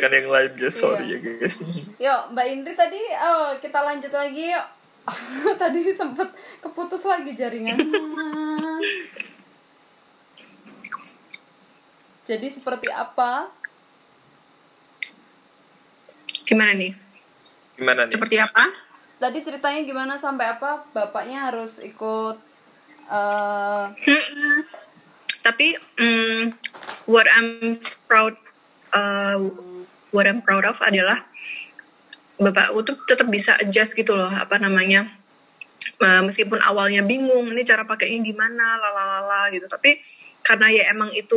[0.00, 1.20] mengerjakan yang lain ya sorry Iya.
[1.20, 1.60] ya guys
[2.00, 4.64] Yuk, Mbak Indri tadi oh, kita lanjut lagi yuk.
[5.60, 6.28] tadi sempet
[6.60, 7.76] keputus lagi jaringan.
[12.28, 13.48] Jadi seperti apa?
[16.46, 16.94] Gimana nih?
[17.74, 18.68] gimana nih Seperti apa?
[19.18, 20.84] Tadi ceritanya gimana sampai apa?
[20.94, 22.36] Bapaknya harus ikut
[23.10, 24.62] eh Mm-mm.
[25.40, 26.52] Tapi mm,
[27.08, 28.36] what I'm proud
[28.94, 29.40] uh,
[30.10, 31.26] what I'm proud of adalah
[32.40, 35.20] bapakku tuh tetap bisa adjust gitu loh apa namanya
[36.00, 39.68] Uh, meskipun awalnya bingung ini cara pakainya gimana lalalala gitu.
[39.68, 40.00] Tapi
[40.40, 41.36] karena ya emang itu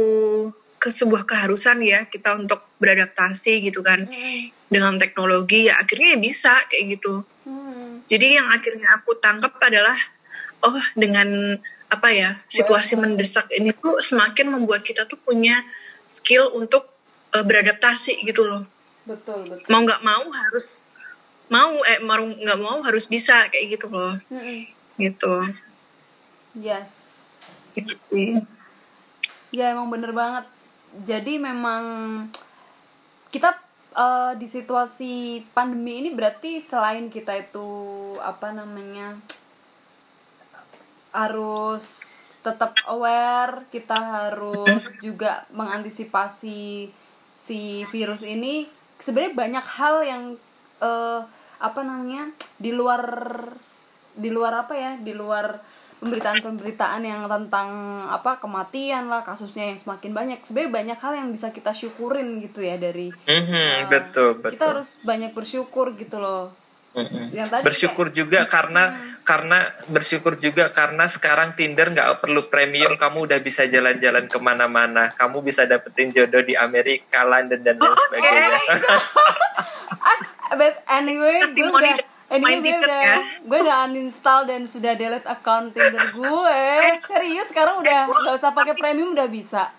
[0.80, 4.07] ke sebuah keharusan ya kita untuk beradaptasi gitu kan
[4.67, 7.27] dengan teknologi ya akhirnya ya bisa kayak gitu.
[7.44, 9.95] Hmm, jadi yang akhirnya aku tangkap adalah
[10.63, 11.59] oh dengan
[11.91, 15.63] apa ya situasi mendesak ini tuh semakin membuat kita tuh punya
[16.08, 16.88] skill untuk
[17.33, 18.63] eh, beradaptasi gitu loh.
[19.03, 19.67] betul betul.
[19.67, 20.87] Mau nggak mau harus
[21.51, 24.16] mau eh mau nggak mau harus bisa kayak gitu loh.
[24.31, 24.69] Mm-mm.
[24.95, 25.33] Gitu.
[26.55, 26.91] Yes.
[27.75, 28.41] Gitu.
[29.52, 30.45] Ya emang bener banget.
[31.03, 31.83] Jadi memang
[33.33, 33.59] kita
[33.97, 37.67] eh, di situasi pandemi ini berarti selain kita itu
[38.21, 39.17] apa namanya
[41.13, 41.86] harus
[42.43, 46.91] tetap aware, kita harus juga mengantisipasi
[47.44, 48.63] si virus ini.
[48.95, 50.23] Sebenarnya banyak hal yang
[50.80, 51.22] eh,
[51.59, 53.03] apa namanya di luar
[54.13, 55.58] di luar apa ya di luar
[55.97, 57.69] pemberitaan-pemberitaan yang tentang
[58.11, 62.61] apa kematian lah kasusnya yang semakin banyak sebenarnya banyak hal yang bisa kita syukurin gitu
[62.61, 66.53] ya dari Mhm, eh, betul betul kita harus banyak bersyukur gitu loh
[67.66, 73.66] Bersyukur juga karena karena bersyukur juga karena sekarang Tinder nggak perlu premium kamu udah bisa
[73.66, 78.61] jalan-jalan ke mana-mana kamu bisa dapetin jodoh di Amerika London dan lain sebagainya.
[80.14, 80.19] ah
[80.53, 81.97] but anyway gue udah
[82.38, 83.17] main anyway gue udah ya.
[83.41, 86.61] gue udah uninstall dan sudah delete account Tinder gue
[87.10, 89.73] serius sekarang udah nggak usah pakai premium udah bisa.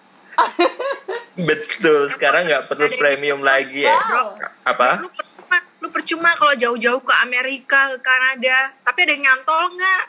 [1.38, 3.94] Betul sekarang nggak perlu premium lagi ya.
[3.94, 4.34] Wow.
[4.66, 5.06] apa
[6.04, 10.04] percuma, kalau jauh-jauh ke Amerika, ke Kanada, tapi ada yang nyantol nggak?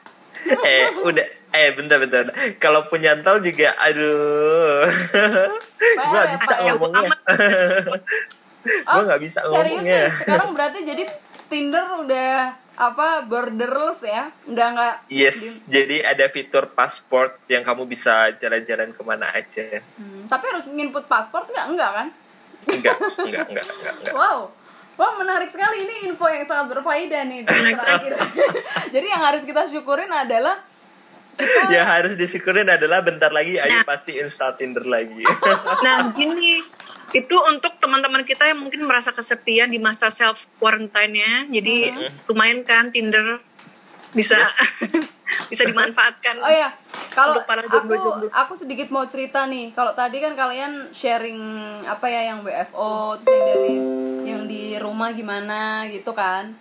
[0.68, 1.28] eh udah.
[1.56, 2.28] Eh bentar bentar.
[2.60, 4.84] Kalau punya nyantol juga aduh.
[5.80, 7.16] Gue nggak bisa ya, ngomongnya.
[8.92, 10.04] gue nggak bisa Oh, serius ngomongnya.
[10.04, 10.12] nih.
[10.20, 11.04] Sekarang berarti jadi
[11.48, 12.32] Tinder udah
[12.76, 14.36] apa borderless ya?
[14.44, 19.80] Udah nggak yes jadi ada fitur pasport yang kamu bisa jalan-jalan ke mana aja.
[19.96, 21.66] Hmm, tapi harus nginput paspor nggak?
[21.72, 22.08] Enggak kan?
[22.68, 24.14] Enggak enggak enggak enggak, enggak.
[24.14, 24.52] wow
[24.96, 28.16] Wah menarik sekali ini info yang sangat berfaedah nih terakhir.
[28.96, 30.64] Jadi yang harus kita syukurin adalah
[31.36, 33.84] kita yang harus disyukurin adalah bentar lagi Ayu Nah.
[33.84, 35.20] pasti install Tinder lagi
[35.86, 36.64] Nah, gini,
[37.12, 41.52] itu untuk teman-teman kita yang mungkin merasa kesepian di masa self quarantine-nya.
[41.52, 41.92] Jadi
[42.32, 43.44] lumayan kan Tinder
[44.16, 44.40] bisa
[45.52, 46.40] bisa dimanfaatkan.
[46.42, 46.72] Oh ya,
[47.12, 47.94] kalau aku
[48.32, 49.76] aku sedikit mau cerita nih.
[49.76, 51.40] Kalau tadi kan kalian sharing
[51.86, 53.76] apa ya yang WFO terus yang dari
[54.26, 56.56] yang di rumah gimana gitu kan.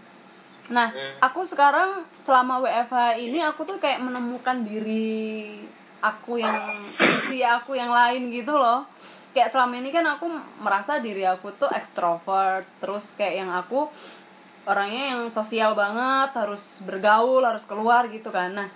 [0.72, 0.88] Nah,
[1.20, 5.60] aku sekarang selama WFH ini aku tuh kayak menemukan diri
[6.00, 6.56] aku yang
[7.00, 8.88] isi aku yang lain gitu loh.
[9.36, 10.30] Kayak selama ini kan aku
[10.62, 13.90] merasa diri aku tuh ekstrovert, terus kayak yang aku
[14.64, 18.52] orangnya yang sosial banget, harus bergaul, harus keluar gitu kan.
[18.52, 18.68] Nah,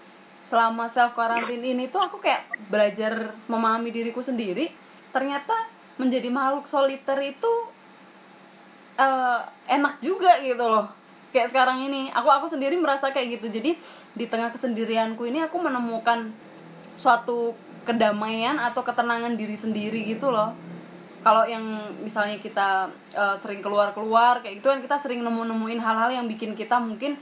[0.44, 4.72] selama self quarantine ini tuh aku kayak belajar memahami diriku sendiri.
[5.12, 5.54] Ternyata
[5.96, 7.52] menjadi makhluk soliter itu
[9.00, 9.40] eh,
[9.72, 10.88] enak juga gitu loh.
[11.28, 13.52] Kayak sekarang ini, aku aku sendiri merasa kayak gitu.
[13.52, 13.76] Jadi
[14.16, 16.32] di tengah kesendirianku ini aku menemukan
[16.96, 17.52] suatu
[17.88, 20.52] kedamaian atau ketenangan diri sendiri gitu loh
[21.28, 21.60] kalau yang
[22.00, 26.80] misalnya kita eh, sering keluar-keluar kayak gitu kan kita sering nemu-nemuin hal-hal yang bikin kita
[26.80, 27.20] mungkin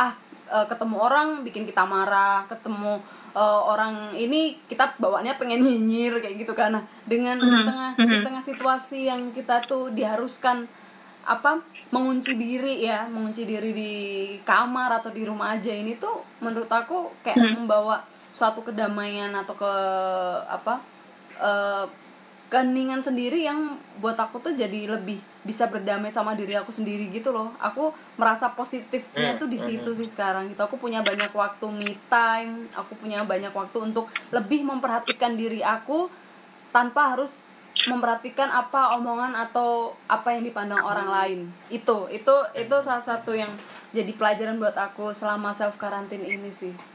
[0.00, 0.16] ah
[0.48, 3.04] eh, ketemu orang bikin kita marah ketemu
[3.36, 6.80] eh, orang ini kita bawaannya pengen nyinyir kayak gitu kan.
[6.80, 10.64] Nah dengan di tengah di tengah situasi yang kita tuh diharuskan
[11.24, 13.92] apa mengunci diri ya mengunci diri di
[14.44, 19.72] kamar atau di rumah aja ini tuh menurut aku kayak membawa suatu kedamaian atau ke
[20.48, 20.80] apa
[21.40, 21.84] eh,
[22.54, 27.34] keheningan sendiri yang buat aku tuh jadi lebih bisa berdamai sama diri aku sendiri gitu
[27.34, 27.50] loh.
[27.58, 30.62] Aku merasa positifnya Hmm, tuh di situ sih sekarang gitu.
[30.62, 36.06] Aku punya banyak waktu me time aku punya banyak waktu untuk lebih memperhatikan diri aku
[36.70, 37.50] tanpa harus
[37.90, 41.38] memperhatikan apa omongan atau apa yang dipandang orang lain.
[41.74, 43.50] Itu itu itu salah satu yang
[43.90, 46.93] jadi pelajaran buat aku selama self karantin ini sih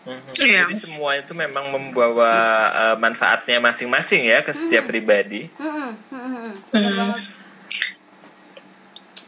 [0.00, 0.32] Mhm.
[0.40, 0.64] Iya.
[0.64, 2.32] Jadi semua itu memang membawa
[2.72, 5.44] eh, manfaatnya masing-masing ya ke setiap pribadi.
[5.60, 7.22] Mm-mm, mm-mm, bener banget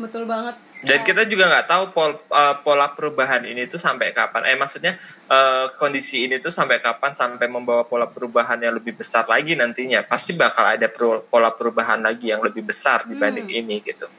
[0.01, 4.51] betul banget Dan kita juga nggak tahu pol, uh, pola perubahan ini tuh sampai kapan.
[4.51, 4.99] Eh maksudnya
[5.31, 10.03] uh, kondisi ini tuh sampai kapan sampai membawa pola perubahan yang lebih besar lagi nantinya.
[10.03, 13.61] Pasti bakal ada pro- pola perubahan lagi yang lebih besar dibanding Hmm.
[13.63, 14.11] ini gitu.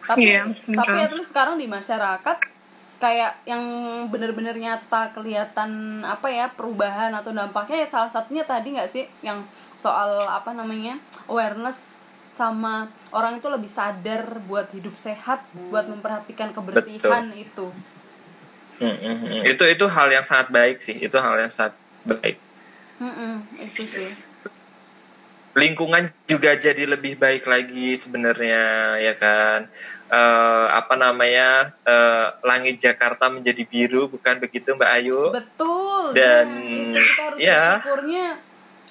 [0.00, 1.04] tapi Iya, tapi betul.
[1.04, 2.36] at least sekarang di masyarakat
[3.00, 3.64] kayak yang
[4.12, 9.40] bener-bener nyata kelihatan apa ya perubahan atau dampaknya ya salah satunya tadi nggak sih yang
[9.74, 11.80] soal apa namanya awareness
[12.30, 15.42] sama orang itu lebih sadar buat hidup sehat
[15.72, 17.72] buat memperhatikan kebersihan itu
[18.80, 19.40] Hmm, hmm, hmm.
[19.44, 20.96] Itu itu hal yang sangat baik sih.
[21.04, 21.76] Itu hal yang sangat
[22.08, 22.40] baik.
[22.96, 24.08] Mm-mm, itu sih
[25.56, 29.66] lingkungan juga jadi lebih baik lagi sebenarnya ya kan
[30.10, 36.98] Eh, apa namanya eh, langit Jakarta menjadi biru bukan begitu Mbak Ayu betul Dan, itu
[36.98, 37.78] kita harus ya.
[37.78, 38.26] bersyukurnya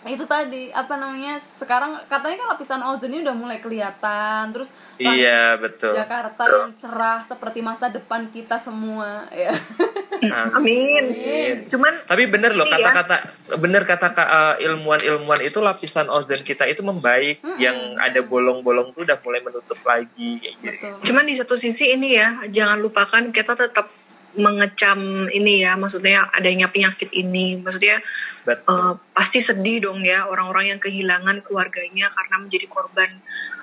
[0.07, 5.91] itu tadi apa namanya sekarang katanya kan lapisan ozonnya udah mulai kelihatan terus iya betul
[5.91, 9.51] Jakarta yang cerah seperti masa depan kita semua ya
[10.19, 11.15] Amin.
[11.15, 11.55] Amin.
[11.71, 12.75] Cuman tapi bener loh Iya.
[12.91, 13.15] kata-kata
[13.55, 19.15] bener kata eh, ilmuwan-ilmuwan itu lapisan ozon kita itu membaik yang ada bolong-bolong tuh udah
[19.23, 23.55] mulai menutup lagi kayak gitu betul Cuman di satu sisi ini ya, jangan lupakan kita
[23.55, 23.87] tetap
[24.37, 28.01] mengecam ini ya, maksudnya adanya penyakit ini, maksudnya
[28.45, 33.09] betul eh, pasti sedih dong ya orang-orang yang kehilangan keluarganya karena menjadi korban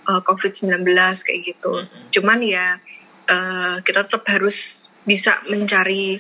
[0.09, 0.87] eh, COVID-19
[1.23, 1.87] kayak gitu.
[2.19, 2.83] Cuman ya
[3.31, 6.19] eh, kita tetap harus bisa mencari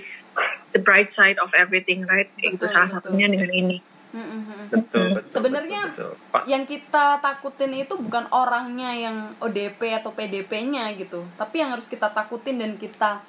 [0.70, 2.31] the bright side of everything, right?
[2.38, 2.96] Gitu Betul, salah betul.
[3.02, 3.78] satunya dengan ini.
[4.16, 4.72] Mm-mm.
[4.72, 6.32] betul betul Sebenarnya betul, betul.
[6.32, 11.84] Pak yang kita takutin itu bukan orangnya yang ODP atau PDP-nya gitu tapi yang harus
[11.84, 13.20] kita takutin dan kita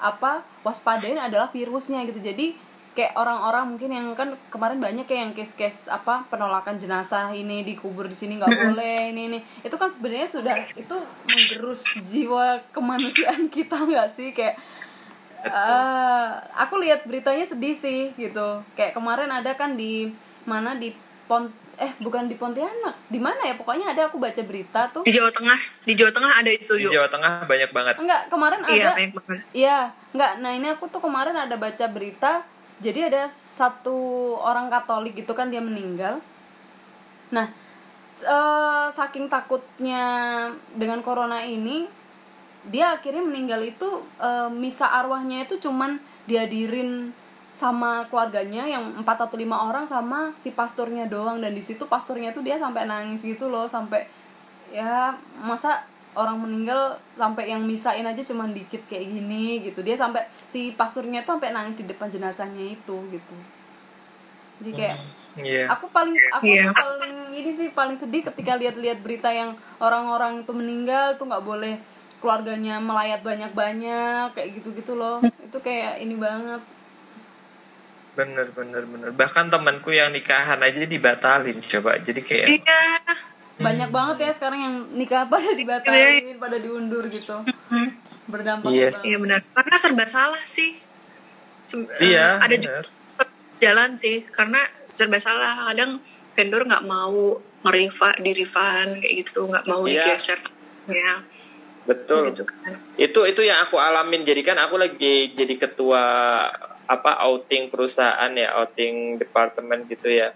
[0.00, 2.18] apa waspadain adalah virusnya gitu.
[2.18, 2.56] Jadi
[2.90, 8.10] kayak orang-orang mungkin yang kan kemarin banyak kayak yang case-case apa penolakan jenazah ini dikubur
[8.10, 9.38] di sini nggak boleh ini ini.
[9.62, 10.96] Itu kan sebenarnya sudah itu
[11.30, 14.34] menggerus jiwa kemanusiaan kita nggak sih?
[14.34, 14.58] Kayak
[15.40, 18.60] Eh, aku lihat beritanya sedih sih gitu.
[18.76, 20.12] Kayak kemarin ada kan di
[20.44, 20.92] mana di
[21.24, 21.48] Pont
[21.80, 23.08] eh bukan di Pontianak.
[23.08, 23.56] Di mana ya?
[23.56, 25.02] Pokoknya ada aku baca berita tuh.
[25.08, 25.56] Di Jawa Tengah,
[25.88, 26.92] di Jawa Tengah ada itu di yuk.
[26.92, 29.40] Jawa Tengah banyak banget Enggak, kemarin Iya, ada banyak banget.
[29.56, 29.78] Iya,
[30.12, 30.32] enggak.
[30.44, 32.44] Nah, ini aku tuh kemarin ada baca berita.
[32.80, 33.96] Jadi ada satu
[34.44, 36.20] orang Katolik gitu kan dia meninggal.
[37.32, 37.48] Nah,
[38.20, 40.04] eh, saking takutnya
[40.76, 41.88] dengan corona ini,
[42.68, 45.96] dia akhirnya meninggal itu eh, misa arwahnya itu cuman
[46.28, 47.16] dihadirin
[47.60, 51.44] sama keluarganya yang empat atau lima orang sama si pastornya doang.
[51.44, 54.08] Dan di situ pastornya tuh dia sampai nangis gitu loh sampai
[54.72, 55.12] ya
[55.44, 55.84] masa
[56.16, 59.84] orang meninggal sampai yang misain aja cuman dikit kayak gini gitu.
[59.84, 63.36] Dia sampai si pasturnya tuh sampai nangis di depan jenazahnya itu gitu.
[64.64, 64.98] Jadi kayak
[65.38, 65.70] Iya.
[65.70, 70.50] aku paling aku tuh paling ini sih paling sedih ketika lihat-lihat berita yang orang-orang itu
[70.50, 71.78] meninggal tuh nggak boleh
[72.18, 75.22] keluarganya melayat banyak-banyak kayak gitu-gitu loh.
[75.38, 76.60] Itu kayak ini banget
[78.20, 82.82] bener bener bener bahkan temanku yang nikahan aja dibatalin coba jadi kayak Iya.
[83.58, 87.40] banyak banget ya sekarang yang nikah pada dibatalin pada diundur gitu
[88.26, 89.02] berdampak Yes.
[89.02, 89.40] Iya benar.
[89.50, 90.78] Karena serba salah sih.
[91.60, 92.84] Sem- iya eh, ada bener.
[92.86, 93.24] juga
[93.58, 94.62] jalan sih karena
[94.92, 95.66] serba salah.
[95.66, 95.98] Kadang
[96.32, 100.14] vendor nggak mau ngerifa di refund kayak gitu, nggak mau Iya.
[100.14, 100.38] digeser.
[100.86, 101.26] Ya,
[101.82, 102.72] betul gitu kan.
[102.96, 106.02] itu itu yang aku alamin jadi kan aku lagi jadi ketua
[106.90, 110.34] apa outing perusahaan ya outing departemen gitu ya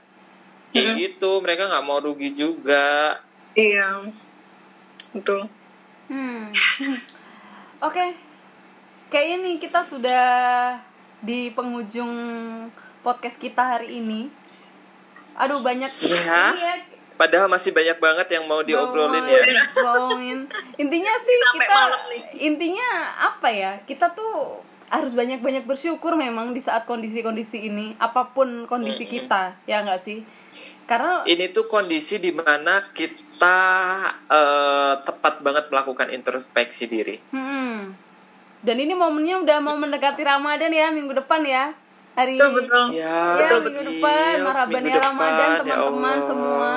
[0.71, 0.99] kayak Mhm.
[1.01, 3.19] gitu mereka nggak mau rugi juga
[3.55, 4.11] Iya.
[5.11, 5.47] Betul.
[6.07, 6.51] Hmm.
[7.87, 8.19] Oke.
[9.07, 10.27] Kayaknya nih kita sudah
[11.21, 12.11] di penghujung
[13.01, 14.27] podcast kita hari ini.
[15.35, 16.55] Aduh banyak ini ya
[17.15, 19.43] padahal masih banyak banget yang mau diobrolin ya
[19.73, 20.51] bawain.
[20.75, 22.23] Intinya sih Sampai kita malam nih.
[22.43, 22.89] intinya
[23.31, 23.73] apa ya?
[23.87, 24.59] Kita tuh
[24.93, 30.25] harus banyak-banyak bersyukur memang di saat kondisi-kondisi ini, apa pun kondisi kita, ya nggak sih?
[30.85, 33.59] Karena ini tuh kondisi di mana kita
[34.29, 37.97] eh, tepat banget melakukan introspeksi diri Hmm.
[38.65, 41.77] Dan ini momennya udah mau mendekati Ramadan ya minggu depan ya.
[42.15, 42.87] Hari Betul betul.
[42.95, 46.25] ya, ya minggu Gils, depan Maraban minggu ya Ramadan ya teman-teman Allah.
[46.25, 46.73] semua.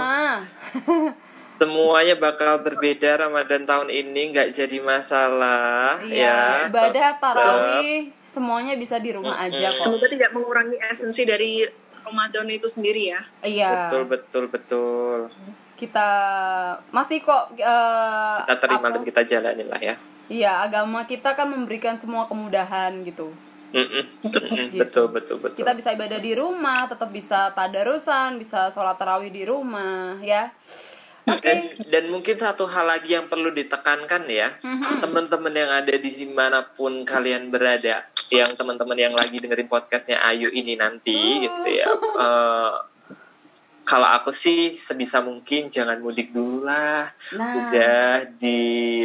[1.57, 9.01] semuanya bakal berbeda Ramadan tahun ini nggak jadi masalah Iya, ya ibadah tarawih semuanya bisa
[9.01, 9.89] di rumah aja kok.
[9.89, 11.65] Semoga tidak mengurangi esensi dari
[12.05, 13.21] Ramadan itu sendiri ya.
[13.43, 13.89] Iya.
[13.89, 15.19] betul betul betul
[15.77, 16.09] Kita
[16.89, 18.93] masih kok eh, kita terima apa?
[18.97, 19.95] dan kita jalanin lah ya
[20.27, 23.31] Iya, agama kita kan memberikan semua kemudahan gitu.
[23.67, 24.39] Gitu.
[24.79, 29.43] betul betul betul Kita bisa ibadah di rumah, tetap bisa tadarusan, bisa sholat tarawih di
[29.43, 30.51] rumah, ya.
[31.27, 31.59] Dan,
[31.91, 35.03] dan mungkin satu hal lagi yang perlu ditekankan ya, Mhm.
[35.03, 40.23] teman-teman yang ada di di mana pun kalian berada, yang teman-teman yang lagi dengerin podcastnya
[40.23, 41.87] Ayu ini nanti, gitu ya.
[42.17, 42.73] eh,
[43.83, 48.59] kalau aku sih sebisa mungkin jangan mudik dulu lah, Nah, udah di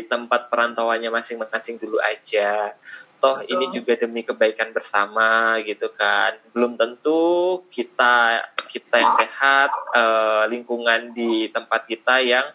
[0.07, 2.75] tempat perantauannya masing-masing dulu aja.
[3.23, 3.55] Toh Betul.
[3.55, 6.35] ini juga demi kebaikan bersama gitu kan.
[6.51, 12.51] Belum tentu kita kita yang sehat, eh, lingkungan di tempat kita yang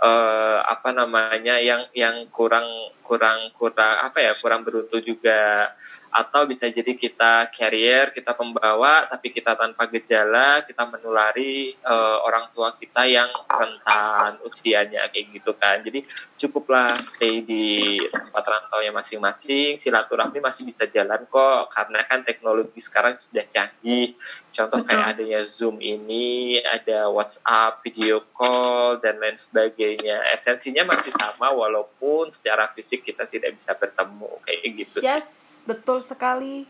[0.00, 2.64] eh, apa namanya yang yang kurang
[3.06, 5.72] kurang kurang apa ya kurang beruntung juga.
[6.16, 12.48] Atau bisa jadi kita carrier kita pembawa tapi kita tanpa gejala kita menulari eh, orang
[12.56, 15.78] tua kita yang rentan usianya kayak gitu kan.
[15.80, 16.02] Jadi
[16.40, 23.20] cukuplah stay di tempat rantaunya masing-masing silaturahmi masih bisa jalan kok karena kan teknologi sekarang
[23.20, 24.16] sudah canggih.
[24.56, 24.88] Contoh Betul.
[24.88, 30.32] kayak adanya zoom ini ada WhatsApp video call dan lain sebagainya.
[30.32, 35.28] Esensinya masih sama walaupun secara fisik kita tidak bisa bertemu kayak gitu sih yes,
[35.64, 36.68] betul sekali.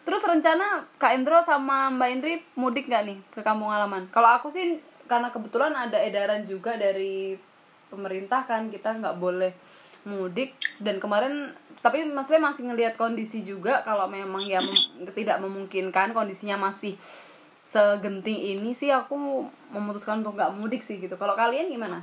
[0.00, 4.08] Terus rencana Kak Endro sama Mbak Indri mudik nggak nih ke kampung halaman?
[4.10, 7.36] Kalau aku sih karena kebetulan ada edaran juga dari
[7.90, 9.52] pemerintah kan kita nggak boleh
[10.06, 11.52] mudik dan kemarin
[11.84, 14.60] tapi maksudnya masih ngelihat kondisi juga kalau memang ya
[15.12, 16.96] tidak memungkinkan kondisinya masih
[17.64, 21.14] segenting ini sih aku memutuskan untuk nggak mudik sih gitu.
[21.16, 22.02] Kalau kalian gimana?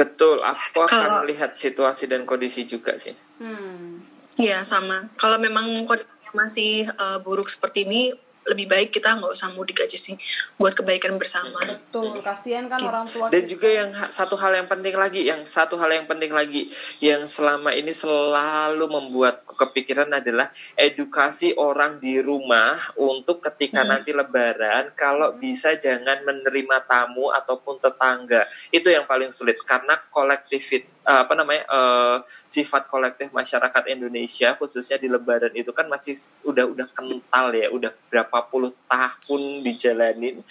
[0.00, 4.00] Betul aku akan Kalau- melihat situasi dan kondisi juga sih Hmm.
[4.36, 5.10] Iya sama.
[5.16, 8.14] Kalau memang kondisinya masih eh, buruk seperti ini,
[8.48, 10.16] lebih baik kita nggak usah mudik aja sih,
[10.56, 11.60] buat kebaikan bersama.
[11.60, 13.50] Betul, kasihan kan orang tua dan kita.
[13.52, 17.74] juga yang satu hal yang penting lagi yang satu hal yang penting lagi yang selama
[17.76, 23.96] ini selalu membuatku kepikiran adalah edukasi orang di rumah untuk ketika Hmm.
[23.96, 30.62] nanti lebaran kalau bisa jangan menerima tamu ataupun tetangga itu yang paling sulit karena kolektif
[31.00, 32.16] apa namanya eh,
[32.46, 36.14] sifat kolektif masyarakat Indonesia khususnya di lebaran itu kan masih
[36.46, 40.46] udah udah kental ya udah berapa puluh tahun dijalanin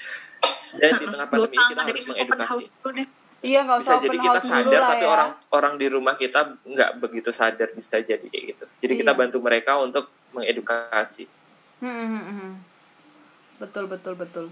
[0.76, 2.66] dan di tengah pandemi ini kita harus mengedukasi
[3.40, 5.10] Iya nggak bisa usah jadi open kita sadar tapi ya.
[5.16, 9.20] orang orang di rumah kita nggak begitu sadar bisa jadi kayak gitu jadi kita Iya.
[9.24, 11.32] bantu mereka untuk mengedukasi
[11.80, 12.54] Hmm, hmm, hmm, hmm.
[13.60, 14.46] Betul betul betul.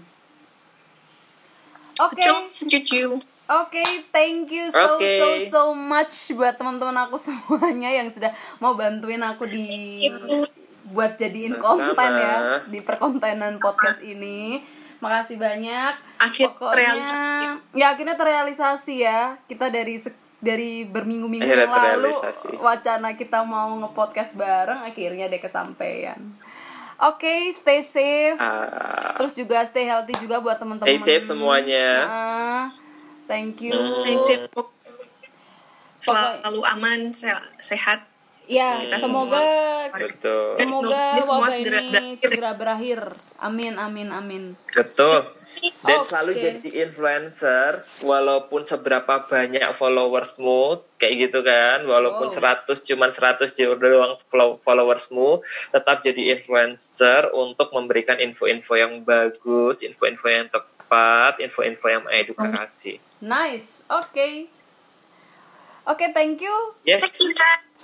[2.00, 3.20] Oke, setuju.
[3.44, 5.04] oke, thank you so Oke.
[5.04, 8.32] so so much buat teman-teman aku semuanya yang sudah
[8.64, 10.08] mau bantuin aku di
[10.88, 11.94] buat jadiin Sama-sama.
[11.94, 14.62] konten ya di perkontenan podcast ini.
[14.98, 15.92] Makasih banyak.
[16.18, 17.78] Akhir Pokoknya terrealisasi.
[17.78, 19.20] ya akhirnya terrealisasi ya.
[19.44, 19.94] Kita dari
[20.38, 22.48] dari berminggu-minggu Akhirnya yang lalu terrealisasi.
[22.56, 26.18] wacana kita mau nge-podcast bareng akhirnya deh kesampaian.
[26.98, 28.34] Oke, stay safe.
[28.36, 30.88] Ah, Terus juga stay healthy juga buat teman-teman.
[30.88, 31.86] Stay safe semuanya.
[32.02, 32.64] Ah,
[33.26, 33.70] thank you.
[33.70, 34.02] Hmm.
[34.02, 34.50] Stay safe.
[35.94, 38.06] Selalu aman, se- sehat.
[38.48, 39.44] Ya, Kita semoga
[39.90, 42.16] betul semoga Ini semua wabah segera ini berakhir.
[42.16, 43.00] segera berakhir.
[43.38, 44.44] Amin, amin, amin.
[44.70, 45.36] betul
[45.80, 46.06] dan Oke.
[46.06, 50.62] selalu jadi influencer walaupun seberapa banyak followersmu
[50.96, 52.62] kayak gitu kan walaupun Wow.
[52.62, 59.82] 100 cuman 100 jauh doang follow- followersmu tetap jadi influencer untuk memberikan info-info yang bagus
[59.82, 63.82] info-info yang tepat info-info yang mengedukasi Nice.
[63.90, 64.46] Oke.
[65.88, 66.52] Oke, thank you.
[66.84, 67.00] yes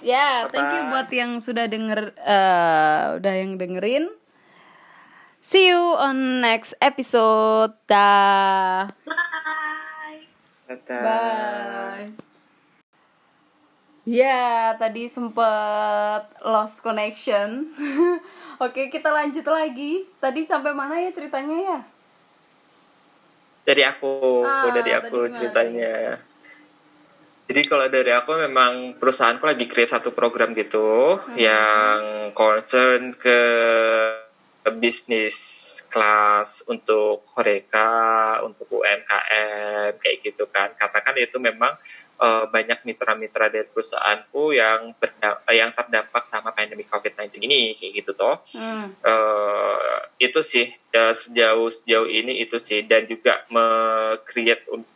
[0.04, 4.12] Ya, thank you buat yang sudah denger eh, udah yang dengerin.
[5.40, 7.72] See you on next episode.
[7.88, 8.92] Dah.
[9.08, 10.28] Bye.
[10.68, 11.00] Dadah.
[11.00, 12.08] Bye.
[14.04, 17.72] Ya, tadi sempet lost connection.
[18.64, 20.04] Oke, kita lanjut lagi.
[20.20, 21.78] Tadi sampai mana ya ceritanya ya?
[23.64, 26.20] dari aku Ah, dari tadi aku ceritanya
[27.44, 31.36] jadi kalau dari aku memang perusahaanku lagi create satu program gitu Hmm.
[31.36, 32.00] yang
[32.32, 33.38] concern ke
[34.80, 35.36] bisnis
[35.92, 40.72] kelas untuk Horeca, untuk UMKM kayak gitu kan.
[40.72, 41.76] Karena kan itu memang
[42.16, 48.16] eh, banyak mitra-mitra dari perusahaanku yang eh, yang terdampak sama pandemi COVID-19 ini kayak gitu
[48.16, 48.88] toh Hmm.
[49.04, 54.93] eh itu sih sejauh sejauh ini itu sih dan juga me-create untuk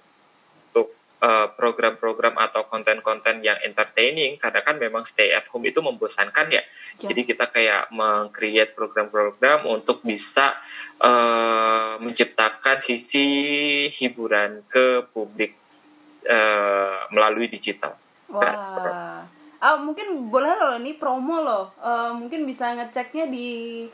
[1.58, 6.62] program-program atau konten-konten yang entertaining karena kan memang stay at home itu membosankan ya
[7.02, 7.28] jadi Yes.
[7.34, 10.54] kita kayak meng-create program-program untuk bisa
[11.02, 13.26] eh, menciptakan sisi
[13.90, 15.58] hiburan ke publik
[16.22, 17.98] eh, melalui digital
[18.28, 19.24] Wah.
[19.58, 21.74] Ah, mungkin boleh loh ini promo loh.
[21.82, 23.46] Eh, mungkin bisa ngeceknya di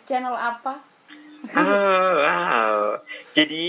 [0.05, 0.77] channel apa?
[1.55, 2.99] Oh, wow.
[3.37, 3.67] Jadi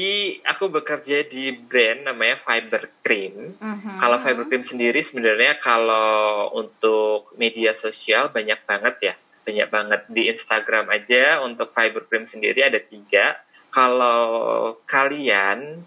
[0.48, 3.58] aku bekerja di brand namanya Fiber Cream.
[3.60, 4.00] Mhm.
[4.00, 9.15] Kalau Fiber Cream sendiri sebenarnya kalau untuk media sosial banyak banget ya.
[9.46, 13.38] Banyak banget di Instagram aja untuk Fiber Cream sendiri ada tiga.
[13.70, 15.84] Kalau kalian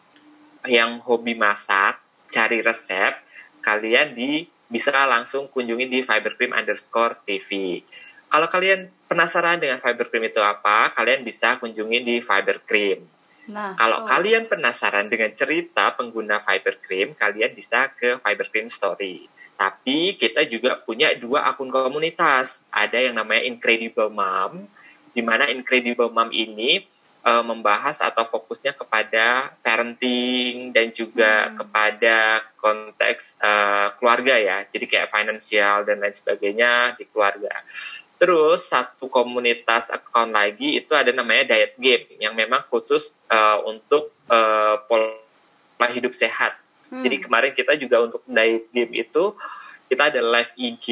[0.69, 1.97] yang hobi masak,
[2.29, 3.17] cari resep,
[3.65, 7.81] kalian di bisa langsung kunjungi di Fiber Cream underscore TV.
[8.29, 13.09] Kalau kalian penasaran dengan Fiber Cream itu apa, kalian bisa kunjungi di Fiber Cream.
[13.49, 14.13] Nah, Kalau tuh.
[14.13, 19.25] kalian penasaran dengan cerita pengguna Fiber Cream, kalian bisa ke Fiber Cream Story.
[19.57, 22.69] Tapi kita juga punya dua akun komunitas.
[22.71, 24.69] Ada yang namanya Incredible Mom,
[25.11, 26.85] di mana Incredible Mom ini
[27.19, 31.57] eh, membahas atau fokusnya kepada parenting dan juga Hmm.
[31.59, 32.17] kepada
[32.55, 34.59] konteks eh, keluarga ya.
[34.65, 37.51] Jadi kayak financial dan lain sebagainya di keluarga.
[38.19, 44.11] Terus satu komunitas account lagi itu ada namanya diet game yang memang khusus uh, untuk
[44.27, 46.59] uh, pola hidup sehat.
[46.91, 47.07] Hmm.
[47.07, 49.39] Jadi kemarin kita juga untuk diet game itu
[49.89, 50.87] kita ada live IG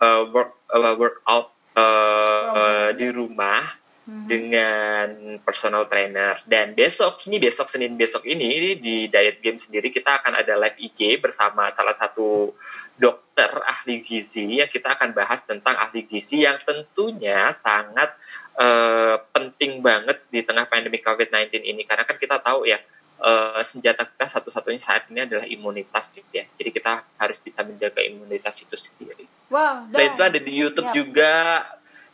[0.00, 3.79] uh, work uh, workout uh, uh, di rumah
[4.10, 4.26] Mhm.
[4.26, 5.06] dengan
[5.46, 10.34] personal trainer dan besok ini besok Senin besok ini di diet game sendiri kita akan
[10.34, 12.50] ada live IG bersama salah satu
[12.98, 18.10] dokter ahli gizi yang kita akan bahas tentang ahli gizi yang tentunya sangat
[18.58, 22.82] eh, penting banget di tengah pandemi COVID-19 ini karena kan kita tahu ya
[23.22, 28.58] eh, senjata kita satu-satunya saat ini adalah imunitas ya jadi kita harus bisa menjaga imunitas
[28.66, 29.30] itu sendiri.
[29.50, 30.14] Wow, Selain dah.
[30.18, 30.98] itu ada di YouTube Yap.
[30.98, 31.32] juga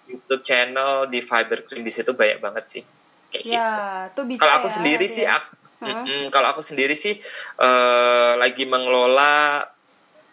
[0.07, 2.83] YouTube channel di Fiber Cream di situ banyak banget sih.
[3.31, 3.55] Kayak gitu.
[3.59, 3.71] Ya,
[4.15, 5.39] tuh bisa Kalau aku ya, sendiri sih, ya.
[5.43, 6.03] aku, Hah?
[6.07, 7.21] Mm-mm, kalau aku sendiri sih
[7.61, 9.61] eh, lagi mengelola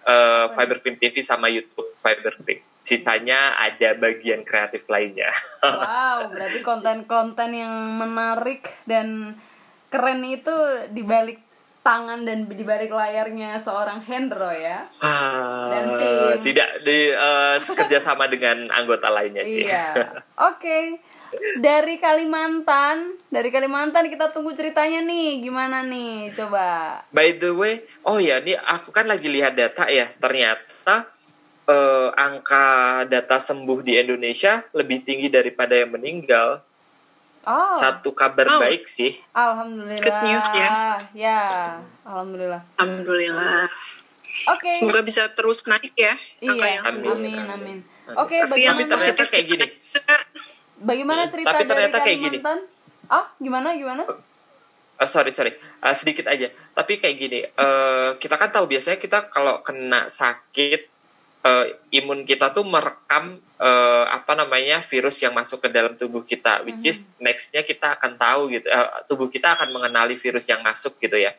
[0.07, 2.63] eh, Fiber Cream TV sama YouTube Fiber Cream.
[2.83, 5.31] Sisanya ada bagian kreatif lainnya.
[5.63, 9.39] Wow, berarti konten-konten yang menarik dan
[9.87, 10.51] keren itu
[10.91, 11.42] di balik
[11.83, 14.87] tangan dan di balik layarnya seorang Hendro ya.
[15.67, 16.39] Dan Ah, tim.
[16.47, 19.67] tidak di eh, kerjasama dengan anggota lainnya sih.
[19.67, 20.23] Iya.
[20.39, 21.03] Oke.
[21.59, 25.43] Dari Kalimantan, dari Kalimantan kita tunggu ceritanya nih.
[25.43, 26.31] Gimana nih?
[26.31, 27.01] Coba.
[27.11, 30.07] By the way, oh ya, ini aku kan lagi lihat data ya.
[30.15, 31.11] Ternyata
[31.67, 32.65] eh, angka
[33.09, 36.63] data sembuh di Indonesia lebih tinggi daripada yang meninggal.
[37.43, 38.59] Oh, Satu kabar Oh.
[38.61, 39.19] baik sih.
[39.31, 39.99] alhamdulillah.
[39.99, 40.69] Good news ya.
[41.11, 41.39] Ya,
[42.03, 42.61] alhamdulillah.
[42.75, 43.67] Alhamdulillah.
[44.49, 44.71] Oke.
[44.73, 46.15] Semoga bisa terus naik ya.
[46.39, 47.11] Iya, yang Amin.
[47.11, 47.77] amin, amin.
[48.15, 49.67] Oke, Tapi yang Tapi bagaimana ternyata kayak gini.
[50.77, 52.37] bagaimana cerita Tapi dari ternyata kayak gini.
[53.07, 54.03] Ah, gimana gimana?
[54.93, 59.27] Eh, sorry sorry Eh, sedikit aja tapi kayak gini eh, kita kan tahu biasanya kita
[59.27, 60.92] kalau kena sakit
[61.43, 61.65] eh,
[61.99, 66.87] imun kita tuh merekam eh, apa namanya virus yang masuk ke dalam tubuh kita which
[66.87, 71.19] is nextnya kita akan tahu gitu eh, tubuh kita akan mengenali virus yang masuk gitu
[71.19, 71.35] ya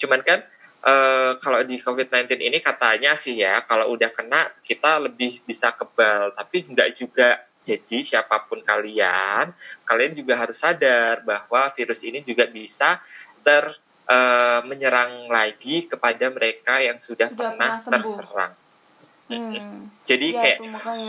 [0.00, 0.40] cuman kan
[0.84, 6.32] eh, kalau di COVID-19 ini katanya sih ya kalau udah kena kita lebih bisa kebal
[6.32, 9.52] tapi enggak juga jadi siapa pun kalian
[9.84, 13.02] kalian juga harus sadar bahwa virus ini juga bisa
[13.44, 13.68] ter
[14.06, 17.98] eh, menyerang lagi kepada mereka yang sudah, Sudah pernah, pernah sembuh.
[17.98, 18.52] terserang.
[19.26, 19.90] Hmm.
[20.06, 20.58] Jadi Iya, kayak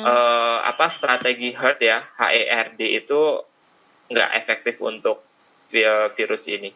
[0.10, 3.22] eh, apa strategi herd ya HERD itu
[4.10, 5.22] nggak efektif untuk
[5.70, 6.74] vi- virus ini.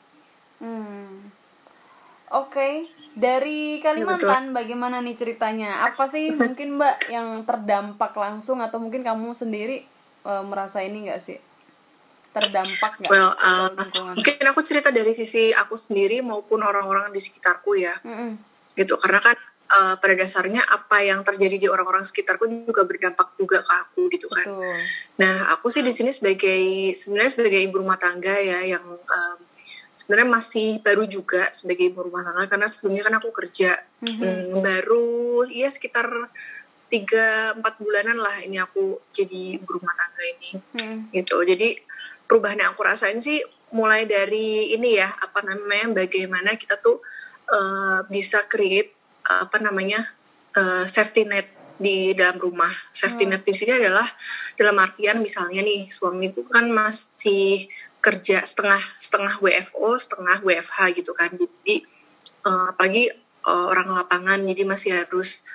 [0.62, 1.34] Hmm.
[2.32, 5.84] Oke, dari Kalimantan bagaimana nih ceritanya?
[5.84, 9.84] Apa sih mungkin Mbak yang terdampak langsung atau mungkin kamu sendiri
[10.23, 11.41] eh, merasa ini nggak sih
[12.32, 13.12] terdampak nggak?
[13.12, 13.67] Well, uh,
[14.15, 18.39] mungkin aku cerita dari sisi aku sendiri maupun orang-orang di sekitarku ya, Mm-mm.
[18.80, 18.95] gitu.
[18.95, 19.36] Karena kan
[19.72, 24.28] uh, pada dasarnya apa yang terjadi di orang-orang sekitarku juga berdampak juga ke aku gitu
[24.28, 24.46] kan.
[24.46, 24.76] Betul.
[25.24, 29.38] Nah, aku sih di sini sebagai sebenarnya sebagai ibu rumah tangga ya yang um,
[29.92, 34.18] sebenarnya masih baru juga sebagai ibu rumah tangga karena sebelumnya kan aku kerja Mhm.
[34.18, 36.10] Hmm, baru ya sekitar
[36.92, 40.98] tiga empat bulanan lah ini aku jadi ibu rumah tangga ini Mm-mm.
[41.16, 41.40] gitu.
[41.46, 41.78] Jadi
[42.28, 43.40] perubahan yang aku rasain sih
[43.72, 47.00] mulai dari ini ya apa namanya bagaimana kita tuh
[47.48, 49.01] uh, bisa create
[49.48, 50.12] apa namanya
[50.58, 51.48] uh, safety net
[51.82, 52.72] di dalam rumah.
[52.94, 54.06] Safety net di sini adalah
[54.54, 57.65] dalam artian misalnya nih suamiku kan masih
[58.02, 61.34] kerja setengah setengah WFO, setengah WFH gitu kan.
[61.34, 61.86] Jadi
[62.46, 63.10] uh, apalagi
[63.46, 65.46] uh, orang lapangan jadi masih harus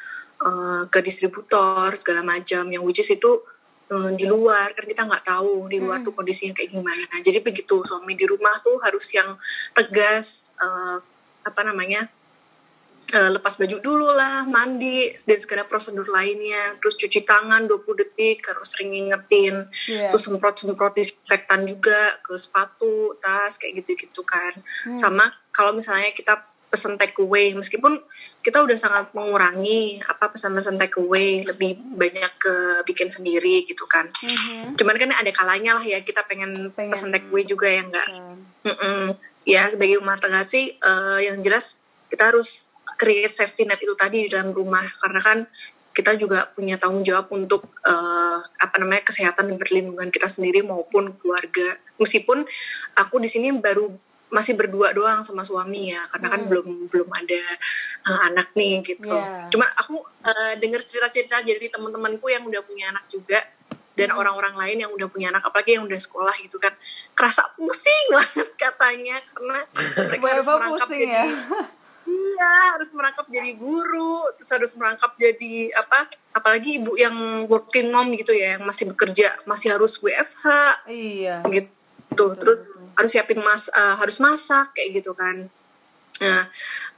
[0.42, 3.42] uh, ke distributor segala macam yang which is itu
[3.90, 7.02] uh, di luar kan kita nggak tahu di luar tuh kondisinya kayak gimana.
[7.06, 9.38] Nah, jadi begitu suami di rumah tuh harus yang
[9.74, 10.98] tegas uh,
[11.46, 12.10] apa namanya
[13.14, 18.42] uh, lepas baju dulu lah, mandi dan segala prosedur lainnya, terus cuci tangan 20 detik,
[18.48, 20.10] harus sering ngingetin, yeah.
[20.10, 24.56] terus semprot-semprot disinfektan juga ke sepatu, tas kayak gitu-gitu kan.
[24.88, 24.96] Hmm.
[24.96, 28.02] Sama kalau misalnya kita pesan take away meskipun
[28.42, 34.10] kita udah sangat mengurangi apa pesan-pesan take away lebih banyak ke bikin sendiri gitu kan
[34.10, 34.74] mm-hmm.
[34.74, 38.08] cuman kan ada kalanya lah ya kita pengen, pengen pesan take away juga ya enggak
[39.46, 44.26] ya sebagai rumah tangga sih uh, yang jelas kita harus create safety net itu tadi
[44.26, 45.38] di dalam rumah karena kan
[45.96, 51.16] kita juga punya tanggung jawab untuk uh, apa namanya kesehatan dan perlindungan kita sendiri maupun
[51.16, 52.44] keluarga meskipun
[52.92, 53.88] aku di sini baru
[54.28, 56.50] masih berdua doang sama suami ya karena kan hmm.
[56.52, 57.42] belum belum ada
[58.10, 59.08] uh, anak nih gitu.
[59.08, 59.48] Yeah.
[59.48, 63.40] Cuman aku uh, dengar cerita-cerita jadi teman-temanku yang udah punya anak juga
[63.96, 64.20] dan hmm.
[64.20, 66.76] orang-orang lain yang udah punya anak apalagi yang udah sekolah gitu kan
[67.16, 69.58] kerasa pusing banget katanya karena
[70.12, 71.26] mereka harus merangkap jadi ya?
[72.06, 78.08] Iya harus merangkap jadi guru terus harus merangkap jadi apa apalagi ibu yang working mom
[78.14, 80.46] gitu ya yang masih bekerja masih harus WFH
[80.88, 81.42] iya.
[81.50, 85.50] Gitu terus harus siapin mas uh, harus masak kayak gitu kan.
[86.22, 86.42] Nah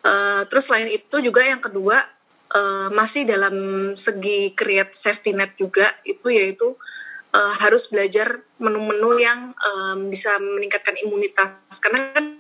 [0.07, 2.05] uh, terus selain itu juga yang kedua
[2.55, 3.55] uh, masih dalam
[3.99, 6.77] segi create safety net juga itu yaitu
[7.35, 11.77] uh, harus belajar menu-menu yang um, bisa meningkatkan imunitas.
[11.83, 12.38] Karena kan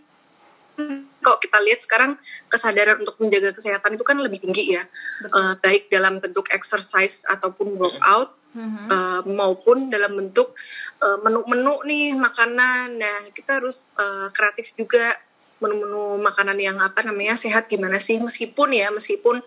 [1.28, 2.16] kalau kita lihat sekarang
[2.48, 4.88] kesadaran untuk menjaga kesehatan itu kan lebih tinggi ya
[5.28, 8.88] uh, baik dalam bentuk exercise ataupun workout mm-hmm.
[8.88, 10.56] uh, maupun dalam bentuk
[11.04, 12.96] uh, menu-menu nih makanan.
[12.96, 15.12] Nah kita harus uh, kreatif juga
[15.60, 19.44] menu-menu makanan yang apa namanya sehat gimana sih meskipun ya meskipun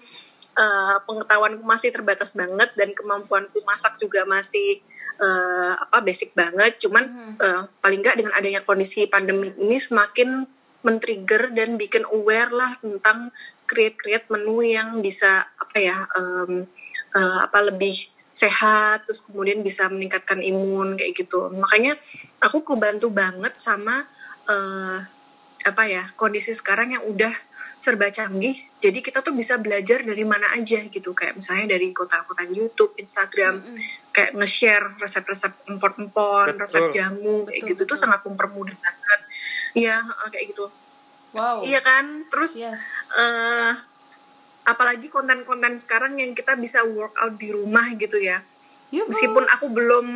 [0.59, 4.85] uh, pengetahuanku masih terbatas banget dan kemampuanku masak juga masih
[5.17, 6.77] uh, apa basic banget.
[6.77, 7.35] Cuman mm-hmm.
[7.41, 13.29] uh, paling nggak dengan adanya kondisi pandemi ini semakin men-trigger dan bikin aware lah tentang
[13.69, 16.67] create-create menu yang bisa apa ya um,
[17.15, 21.51] uh, apa lebih sehat terus kemudian bisa meningkatkan imun kayak gitu.
[21.51, 21.99] Makanya
[22.41, 24.07] aku kebantu banget sama
[24.47, 24.99] uh,
[25.61, 27.29] apa ya kondisi sekarang yang udah
[27.77, 28.57] serba canggih.
[28.81, 31.13] Jadi kita tuh bisa belajar dari mana aja gitu.
[31.13, 33.77] Kayak misalnya dari kota-kota YouTube Instagram mm -hmm.
[34.09, 37.93] kayak nge-share resep-resep empor-empor resep jamu kayak betul, gitu betul.
[37.93, 39.21] tuh sangat mempermudah banget
[39.77, 40.67] ya kayak gitu.
[41.31, 41.63] Wow.
[41.63, 42.27] Iya kan?
[42.27, 42.81] Terus yes.
[43.15, 43.73] uh,
[44.67, 48.43] apalagi konten-konten sekarang yang kita bisa workout di rumah gitu ya
[48.91, 49.07] Yuhu.
[49.07, 50.07] Meskipun aku belum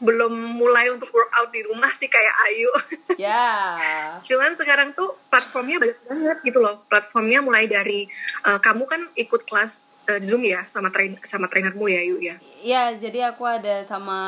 [0.00, 2.72] belum mulai untuk workout di rumah sih kayak Ayu.
[3.14, 3.78] Ya.
[3.78, 4.18] Yeah.
[4.18, 6.82] Cuman sekarang tuh platformnya banyak banget gitu loh.
[6.90, 8.10] Platformnya mulai dari
[8.42, 12.34] uh, kamu kan ikut kelas uh, Zoom ya sama train sama trainermu ya Ayu ya.
[12.58, 14.18] Iya, jadi aku ada sama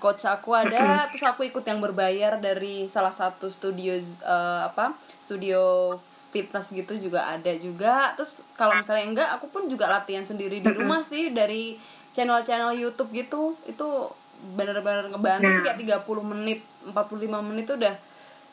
[0.00, 3.92] coach aku ada, terus aku ikut yang berbayar dari salah satu studio
[4.24, 4.96] uh, apa?
[5.20, 5.92] Studio
[6.34, 10.66] fitness gitu juga ada juga terus kalau misalnya enggak aku pun juga latihan sendiri di
[10.74, 11.78] rumah sih dari
[12.14, 13.88] channel-channel YouTube gitu itu
[14.54, 17.96] bener-bener ngebantu sih kayak 30 menit 45 menit tuh udah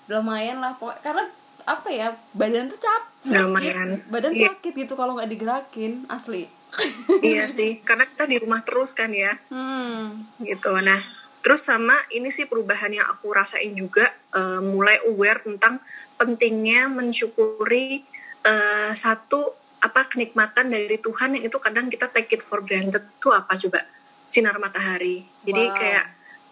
[0.09, 1.23] lumayan lah pokoknya karena
[1.61, 4.01] apa ya badan tuh capek lumayan.
[4.09, 4.49] badan iya.
[4.49, 6.49] sakit gitu kalau nggak digerakin asli.
[7.21, 9.35] Iya sih karena kita di rumah terus kan ya.
[9.51, 10.25] Hmm.
[10.41, 10.71] gitu.
[10.81, 14.05] Nah Terus sama ini sih perubahan yang aku rasain juga
[14.37, 15.81] uh, mulai aware tentang
[16.15, 18.05] pentingnya mensyukuri
[18.45, 23.33] uh, satu apa kenikmatan dari Tuhan yang itu kadang kita take it for granted tuh
[23.33, 23.81] apa coba
[24.23, 25.25] sinar matahari.
[25.41, 25.75] Jadi wow.
[25.75, 26.05] kayak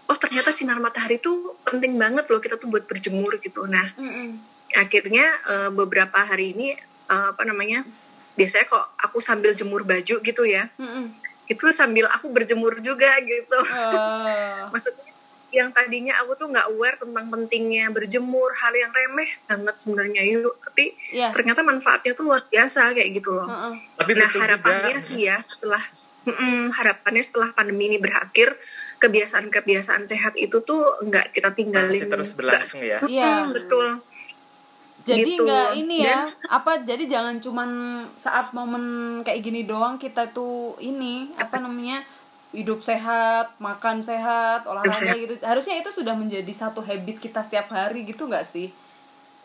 [0.09, 3.69] oh ternyata sinar matahari itu penting banget loh kita tuh buat berjemur gitu.
[3.69, 4.29] Nah mm -mm.
[4.81, 6.73] akhirnya uh, beberapa hari ini
[7.07, 7.85] uh, apa namanya
[8.33, 10.73] biasanya kok aku sambil jemur baju gitu ya.
[10.81, 14.69] Mm -mm itu sambil aku berjemur juga gitu uh.
[14.73, 15.08] maksudnya
[15.49, 20.55] yang tadinya aku tuh nggak aware tentang pentingnya berjemur hal yang remeh banget sebenarnya yuk
[20.61, 21.33] tapi yeah.
[21.33, 23.75] ternyata manfaatnya tuh luar biasa kayak gitu loh uh -uh.
[23.99, 25.07] Tapi nah harapannya juga.
[25.07, 25.83] sih ya setelah
[26.27, 28.53] mm harapannya setelah pandemi ini berakhir
[29.01, 34.03] kebiasaan-kebiasaan sehat itu tuh nggak kita tinggalin Masih terus berlangsung ya iya betul
[35.09, 35.43] jadi gitu.
[35.47, 37.69] nggak ini ya Dan, apa jadi jangan cuman
[38.19, 38.83] saat momen
[39.25, 42.05] kayak gini doang kita tuh ini apa namanya
[42.49, 45.15] hidup sehat makan sehat olahraga sehat.
[45.21, 45.33] gitu.
[45.45, 48.73] Harusnya itu sudah menjadi satu habit kita setiap hari gitu nggak sih?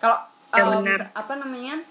[0.00, 0.24] Kalau
[0.56, 1.84] ya, um, apa namanya?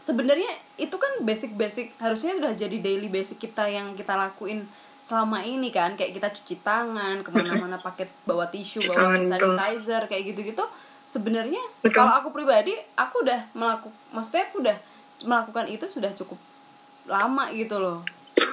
[0.00, 0.48] Sebenarnya
[0.80, 4.64] itu kan basic basic harusnya udah jadi daily basic kita yang kita lakuin
[5.04, 5.92] selama ini kan.
[5.92, 10.64] Kayak kita cuci tangan ke mana-mana pakai bawa tisu bawa sanitizer kayak gitu-gitu.
[11.06, 11.60] Sebenarnya
[11.92, 14.76] kalau aku pribadi aku udah melakukan maksudnya aku udah
[15.22, 16.40] melakukan itu sudah cukup
[17.04, 18.00] lama gitu loh.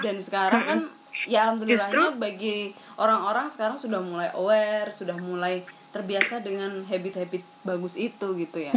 [0.03, 0.79] Dan sekarang kan
[1.25, 2.57] ya alhamdulillahnya Justru, bagi
[2.95, 5.61] orang-orang sekarang sudah mulai aware sudah mulai
[5.93, 8.73] terbiasa dengan habit-habit bagus itu gitu ya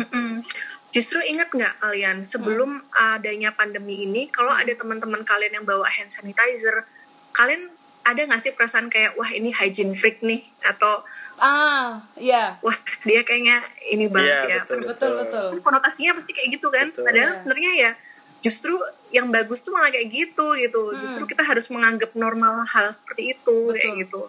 [0.92, 6.08] Justru ingat nggak kalian sebelum adanya pandemi ini, kalau ada teman-teman kalian yang bawa hand
[6.08, 6.88] sanitizer,
[7.36, 7.68] kalian
[8.00, 11.02] ada nggak sih perasaan kayak wah ini hygiene freak nih atau
[11.36, 12.72] ah iya wah
[13.02, 14.58] dia kayaknya ini banget Iya, ya.
[14.62, 14.80] betul.
[14.86, 16.86] betul betul Konotasinya pasti kayak gitu kan.
[16.94, 17.02] Betul.
[17.02, 17.38] Padahal Iya.
[17.42, 17.90] sebenarnya ya
[18.38, 18.76] justru
[19.10, 20.82] yang bagus tuh malah kayak gitu gitu.
[20.98, 24.02] Justru kita harus menganggap normal hal seperti itu kayak Betul.
[24.02, 24.22] gitu.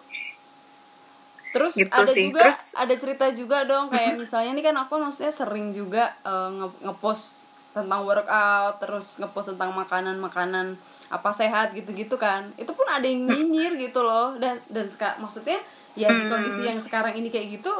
[1.48, 2.28] Terus Gitu ada sih.
[2.28, 6.50] juga Terus- ada cerita juga dong kayak misalnya ini kan aku maksudnya sering juga eh,
[6.52, 10.76] nge- ngepost tentang workout terus ngepost tentang makanan-makanan
[11.08, 12.52] apa sehat gitu-gitu kan.
[12.54, 14.36] Itu pun ada yang nyinyir gitu loh.
[14.36, 14.84] Dan dan
[15.16, 15.60] maksudnya
[15.96, 17.72] ya di kondisi yang sekarang ini kayak gitu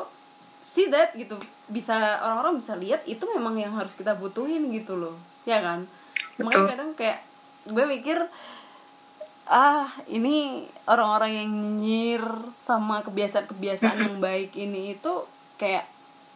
[0.58, 1.36] see that gitu.
[1.68, 5.14] Bisa orang-orang bisa lihat itu memang yang harus kita butuhin gitu loh.
[5.44, 5.84] Ya kan
[6.38, 6.72] makanya Betul.
[6.72, 7.18] kadang kayak
[7.68, 8.18] gue mikir
[9.48, 12.24] ah ini orang-orang yang nyinyir
[12.60, 15.24] sama kebiasaan-kebiasaan yang baik ini itu
[15.56, 15.88] kayak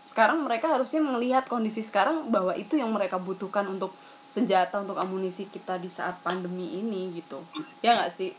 [0.09, 3.95] sekarang mereka harusnya melihat kondisi sekarang bahwa itu yang mereka butuhkan untuk
[4.27, 7.45] senjata untuk amunisi kita di saat pandemi ini gitu
[7.85, 8.33] ya nggak sih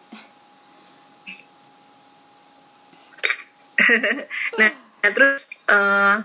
[4.59, 4.69] Nah,
[5.11, 6.15] terus eh,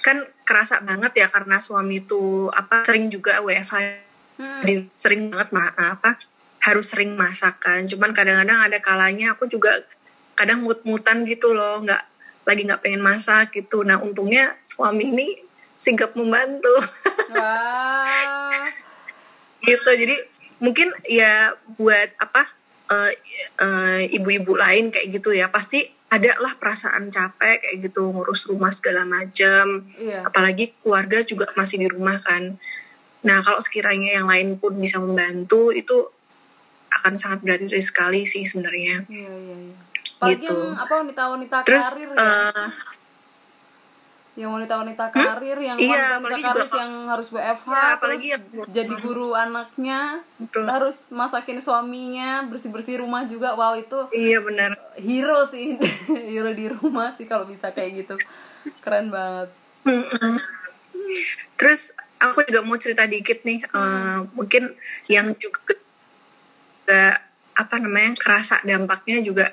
[0.00, 4.09] kan kerasa banget ya karena suami itu apa sering juga WFH
[4.40, 4.88] Hmm.
[4.96, 6.16] sering banget ma apa
[6.64, 7.84] harus sering masakan.
[7.84, 9.72] Cuman kadang-kadang ada kalanya aku juga
[10.32, 12.00] kadang mut-mutan gitu loh, nggak
[12.48, 13.84] lagi nggak pengen masak gitu.
[13.84, 15.36] Nah untungnya suami ini
[15.76, 16.72] sigap membantu
[17.36, 18.64] wah
[19.68, 19.90] gitu.
[19.92, 20.16] Jadi
[20.60, 22.48] mungkin ya buat apa
[22.92, 23.12] eh,
[23.60, 28.74] eh, ibu-ibu lain kayak gitu ya pasti ada lah perasaan capek kayak gitu ngurus rumah
[28.74, 32.58] segala macam iya apalagi keluarga juga masih di rumah kan
[33.20, 36.08] nah kalau sekiranya yang lain pun bisa membantu itu
[36.90, 39.04] akan sangat berarti sekali sih sebenarnya.
[39.06, 39.76] Iya iya iya.
[40.16, 40.52] Apalagi Gitu.
[40.52, 42.18] yang apa wanita-wanita terus karir ya?
[42.18, 42.68] eh,
[44.36, 48.68] yang wanita-wanita karir yang Iya, apalagi karir juga- yang harus WFH Ya, apalagi terus yang-
[48.70, 50.00] jadi guru anaknya
[50.36, 50.64] betul.
[50.64, 53.52] harus masakin suaminya bersih-bersih rumah juga.
[53.52, 54.74] Wow itu iya benar.
[54.96, 55.76] hero sih.
[56.30, 58.14] Hero di rumah sih kalau bisa kayak gitu.
[58.80, 59.48] Keren banget.
[61.54, 64.76] Terus aku juga mau cerita dikit nih, eh, mungkin
[65.08, 65.74] yang juga,
[66.84, 67.02] juga
[67.56, 69.46] apa namanya kerasa dampaknya juga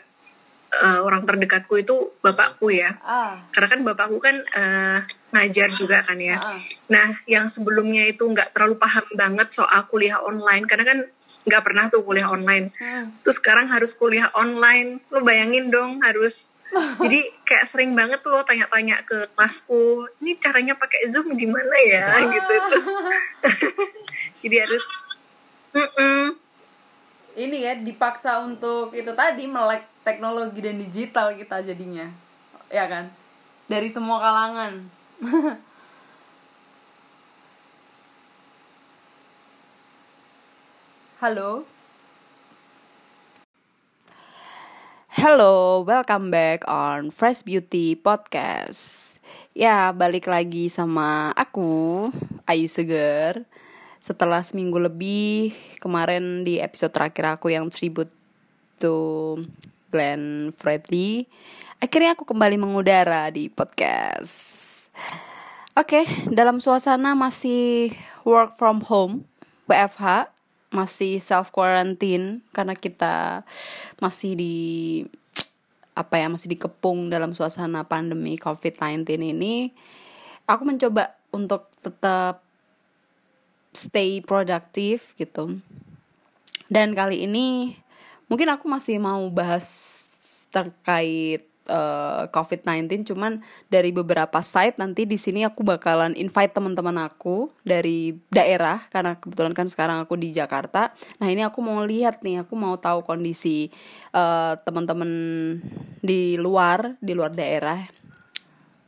[0.67, 4.99] eh, orang terdekatku itu bapakku ya, ah karena kan bapakku kan eh,
[5.31, 6.35] ngajar juga kan ya.
[6.35, 6.59] ah
[6.91, 10.99] Nah, yang sebelumnya itu nggak terlalu paham banget soal kuliah online, karena kan
[11.47, 12.75] nggak pernah tuh kuliah online.
[12.75, 13.23] hmm.
[13.23, 16.51] Terus sekarang harus kuliah online, lo bayangin dong harus
[17.03, 22.19] jadi kayak sering banget tuh lo tanya-tanya ke masku, ini caranya pakai zoom gimana ya?
[22.27, 22.87] Gitu terus
[24.43, 24.85] jadi harus
[25.77, 26.33] Mm-mm.
[27.37, 32.09] ini ya dipaksa untuk itu tadi melek teknologi dan digital kita jadinya.
[32.67, 33.11] Ya kan?
[33.67, 34.87] Dari semua kalangan.
[41.17, 41.76] Halo
[45.17, 49.17] Hello, welcome back on Fresh Beauty Podcast.
[49.57, 52.13] Ya, balik lagi sama aku,
[52.45, 53.41] Ayu Seger.
[53.97, 58.13] Setelah seminggu lebih, kemarin di episode terakhir aku yang tribute
[58.77, 59.41] to
[59.89, 61.25] Glenn Fredly,
[61.81, 64.85] akhirnya aku kembali mengudara di podcast.
[65.73, 67.89] Oke, dalam suasana masih
[68.21, 69.25] work from home,
[69.65, 70.36] WFH,
[70.67, 73.47] masih self quarantine karena kita
[74.03, 74.57] masih di
[75.97, 79.73] apa ya masih dikepung dalam suasana pandemi COVID-19 ini
[80.45, 82.45] aku mencoba untuk tetap
[83.73, 85.57] stay produktif gitu.
[86.67, 87.77] Dan kali ini
[88.27, 89.65] mungkin aku masih mau bahas
[90.51, 97.51] terkait eh, COVID-19 cuman dari beberapa site nanti di sini aku bakalan invite teman-teman aku
[97.61, 100.95] dari daerah karena kebetulan kan sekarang aku di Jakarta.
[101.19, 103.69] Nah, ini aku mau lihat nih, aku mau tahu kondisi
[104.15, 105.11] eh, teman-teman
[106.01, 108.07] di luar, di luar daerah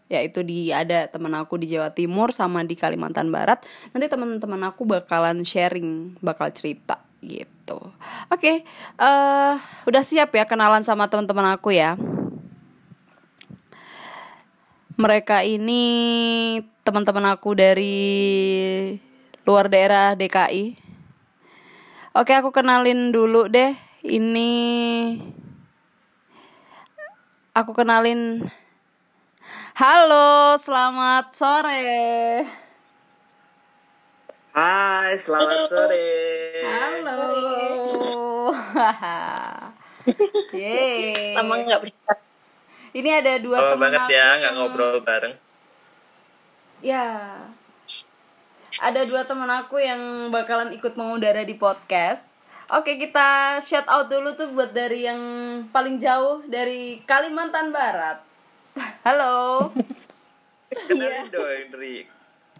[0.10, 3.62] yaitu di ada teman aku di Jawa Timur sama di Kalimantan Barat.
[3.94, 7.94] Nanti teman-teman aku bakalan sharing, bakal cerita gitu.
[8.34, 8.66] Oke,
[8.98, 11.94] eh udah siap ya kenalan sama teman-teman aku ya.
[15.00, 15.84] Mereka ini
[16.84, 18.04] teman-teman aku dari
[19.48, 20.76] luar daerah DKI.
[22.20, 23.80] Oke, aku kenalin dulu deh.
[24.04, 24.52] Ini
[27.56, 28.44] aku kenalin
[29.80, 31.88] Halo, selamat sore.
[34.52, 36.12] Hai, selamat sore.
[36.68, 37.24] Halo.
[40.60, 41.40] Yeay.
[41.40, 42.29] lama nggak bercerita
[42.90, 45.36] Ini ada dua Lama teman banget aku ya nggak yang- ngobrol bareng.
[46.80, 47.06] Ya.
[48.80, 50.00] ada dua teman aku yang
[50.30, 52.32] bakalan ikut mengudara di podcast.
[52.70, 55.20] Oke, kita shout out dulu tuh buat dari yang
[55.68, 58.22] paling jauh dari Kalimantan Barat.
[59.06, 59.68] Halo.
[60.70, 62.06] Kenalin dong, Indri.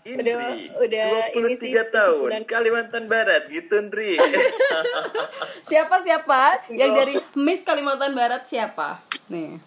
[0.02, 2.44] Indri, Udah- udah ini sih, 23 tahun, sebulan.
[2.50, 4.18] Kalimantan Barat, gitu, Indri.
[5.70, 9.06] Siapa siapa yang dari Miss Kalimantan Barat siapa?
[9.30, 9.62] Nih.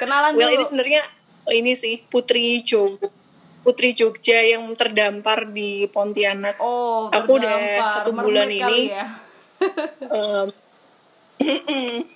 [0.00, 0.56] Kenalan Well dulu.
[0.56, 1.02] ini sebenarnya
[1.44, 3.12] oh, ini sih Putri Jogja
[3.60, 6.56] Putri Jogja yang terdampar di Pontianak.
[6.64, 8.82] Oh, Aku udah satu Mermaid bulan ini.
[8.88, 9.06] ya.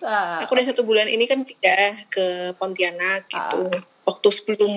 [0.04, 3.72] Ah, aku udah satu bulan ini kan pindah ke Pontianak gitu.
[4.04, 4.68] Waktu sebelum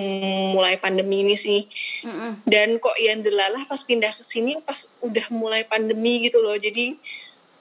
[0.56, 1.68] mulai pandemi ini sih.
[2.00, 2.48] mm-mm.
[2.48, 6.56] Dan kok yang delalah pas pindah ke sini pas udah mulai pandemi gitu loh.
[6.56, 6.96] Jadi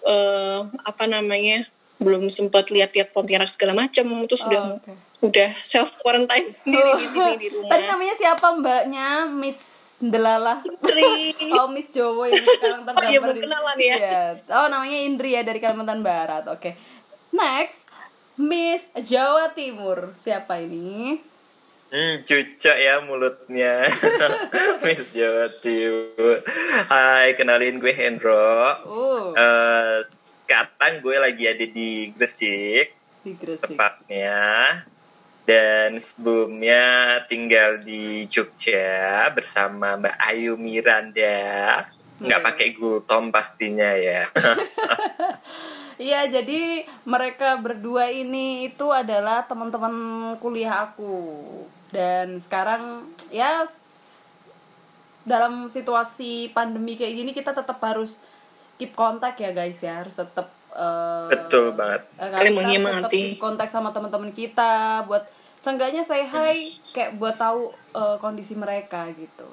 [0.07, 1.67] eh apa namanya?
[1.97, 4.93] Belum sempat lihat-lihat Pontianak segala macam terus Oh, udah oke.
[5.23, 7.69] udah self quarantine sendiri di sini di rumah.
[7.69, 9.07] Tadi namanya siapa mbaknya?
[9.27, 9.59] Miss
[9.97, 10.61] Delala.
[10.61, 11.33] Putri.
[11.57, 13.95] Oh, Miss Jowo yang sekarang terdampar Oh, iya, belum di- kenalan ya.
[13.95, 14.21] Iya.
[14.47, 16.45] Oh, namanya Indri ya dari Kalimantan Barat.
[16.45, 16.77] Oke.
[17.29, 17.89] Next,
[18.37, 20.13] Miss Jawa Timur.
[20.15, 21.17] Siapa ini?
[21.87, 23.89] Hmm, cucok ya mulutnya.
[24.83, 26.45] Miss Jawa Timur.
[26.85, 28.37] Hai, kenalin gue Hendro.
[28.85, 29.97] Oh, Eh,
[30.47, 33.75] sekarang gue lagi ada di Gresik, di Gresik.
[33.75, 34.39] tepatnya.
[35.43, 36.83] Dan sebelumnya
[37.27, 41.83] tinggal di Jogja bersama Mbak Ayu Miranda.
[42.23, 42.47] Nggak Iya.
[42.47, 44.23] pakai gultom pastinya ya.
[45.97, 49.93] Iya, jadi mereka berdua ini itu adalah teman-teman
[50.37, 51.25] kuliah aku.
[51.89, 53.65] Dan sekarang ya
[55.25, 58.21] dalam situasi pandemi kayak gini kita tetap harus
[58.77, 62.01] keep kontak ya guys ya, harus tetap eh, Betul banget.
[62.21, 62.29] eh,
[63.03, 65.25] tetap keep kontak sama teman-teman kita buat
[65.57, 69.49] seenggaknya say hi kayak buat tahu eh, kondisi mereka gitu.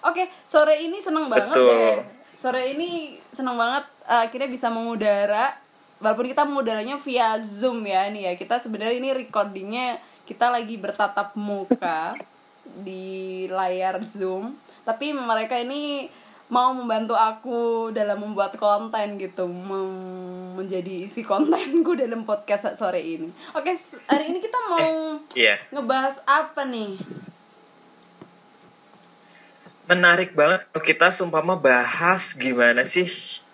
[0.00, 1.68] Oke, sore ini seneng banget Betul.
[1.68, 1.98] deh.
[2.32, 5.58] Sore ini seneng banget eh, akhirnya bisa mengudara
[6.00, 8.32] walaupun kita mengudaranya via Zoom ya nih ya.
[8.38, 12.14] Kita sebenarnya ini recordingnya kita lagi bertatap muka
[12.62, 14.54] di layar Zoom,
[14.86, 16.06] tapi mereka ini
[16.50, 17.60] mau membantu aku
[17.90, 23.30] dalam membuat konten gitu, mem- menjadi isi kontenku dalam podcast sore ini.
[23.54, 23.72] Oke,
[24.04, 25.62] hari ini kita mau Iya.
[25.70, 26.98] ngebahas apa nih?
[29.86, 33.06] Menarik banget kita sumpama bahas gimana sih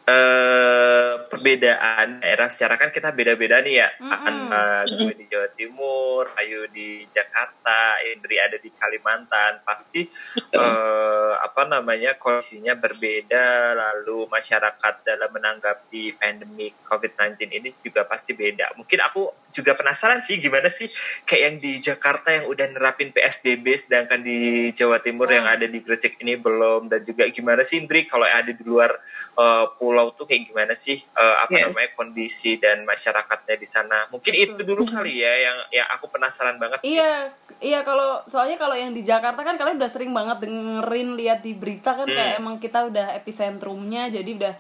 [0.07, 0.87] eh
[1.27, 3.89] perbedaan daerah secara kan kita beda-beda nih ya.
[3.99, 4.23] Mm-mm.
[4.23, 9.67] Antara gue di Jawa Timur, Ayu di Jakarta, Indri ada di Kalimantan.
[9.67, 10.07] Pasti
[10.55, 18.79] eh apa namanya kondisinya berbeda lalu masyarakat dalam menanggapi pandemi COVID-19 ini juga pasti beda.
[18.79, 20.85] Mungkin aku juga penasaran sih gimana sih
[21.25, 25.81] kayak yang di Jakarta yang udah nerapin PSBB sedangkan di Jawa Timur yang ada di
[25.81, 29.01] Gresik ini belum dan juga gimana sih Indri kalau ada di luar
[29.33, 31.65] eh, pulau tuh kayak gimana sih eh, apa Yes.
[31.71, 34.05] namanya kondisi dan masyarakatnya di sana.
[34.07, 36.95] Mungkin itu dulu kali ya yang yang aku penasaran banget sih.
[36.95, 41.41] Iya, iya kalau soalnya kalau yang di Jakarta kan kalian udah sering banget dengerin lihat
[41.41, 44.55] di berita kan kayak emang kita udah epicentrumnya jadi udah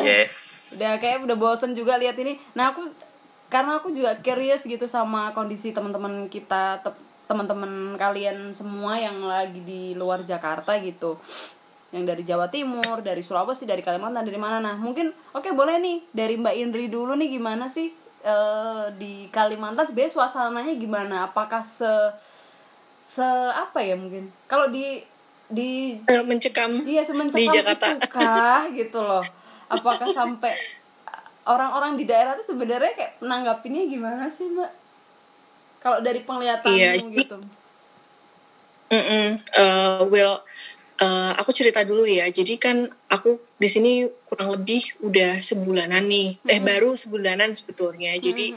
[0.00, 0.34] Yes.
[0.76, 2.36] udah kayak udah bosen juga lihat ini.
[2.52, 2.84] Nah aku
[3.48, 9.58] karena aku juga curious gitu sama kondisi teman-teman kita te- teman-teman kalian semua yang lagi
[9.60, 11.14] di luar Jakarta gitu
[11.90, 15.98] yang dari Jawa Timur, dari Sulawesi, dari Kalimantan, dari mana nah mungkin oke boleh nih
[16.10, 17.90] dari Mbak Indri dulu nih gimana sih
[18.22, 21.26] eh, di Kalimantan sebenarnya suasananya gimana?
[21.26, 21.90] Apakah se
[23.00, 25.02] se apa ya mungkin kalau di
[25.50, 27.86] di Eh, mencekam Iya semencekam di Jakarta.
[27.90, 29.24] itu kah gitu loh.
[29.66, 30.54] Apakah sampai
[31.42, 34.70] orang-orang di daerah itu sebenarnya kayak menanggapinnya gimana sih mbak?
[35.80, 37.36] Kalau dari penglihatanmu Iya, gitu.
[38.90, 39.26] Mm-mm.
[39.38, 40.42] Eh, well,
[41.00, 42.28] eh, aku cerita dulu ya.
[42.28, 43.92] Jadi kan aku di sini
[44.28, 46.36] kurang lebih udah sebulanan nih.
[46.46, 48.12] Eh baru sebulanan sebetulnya.
[48.20, 48.52] Jadi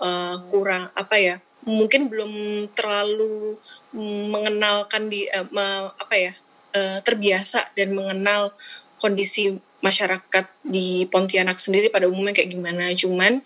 [0.00, 1.36] eh, kurang apa ya?
[1.68, 2.32] Mungkin belum
[2.72, 3.58] terlalu
[3.92, 6.32] mm, mengenalkan di eh, me- apa ya?
[6.72, 8.52] eh, terbiasa dan mengenal
[9.00, 12.92] kondisi masyarakat di Pontianak sendiri pada umumnya kayak gimana.
[12.94, 13.40] Cuman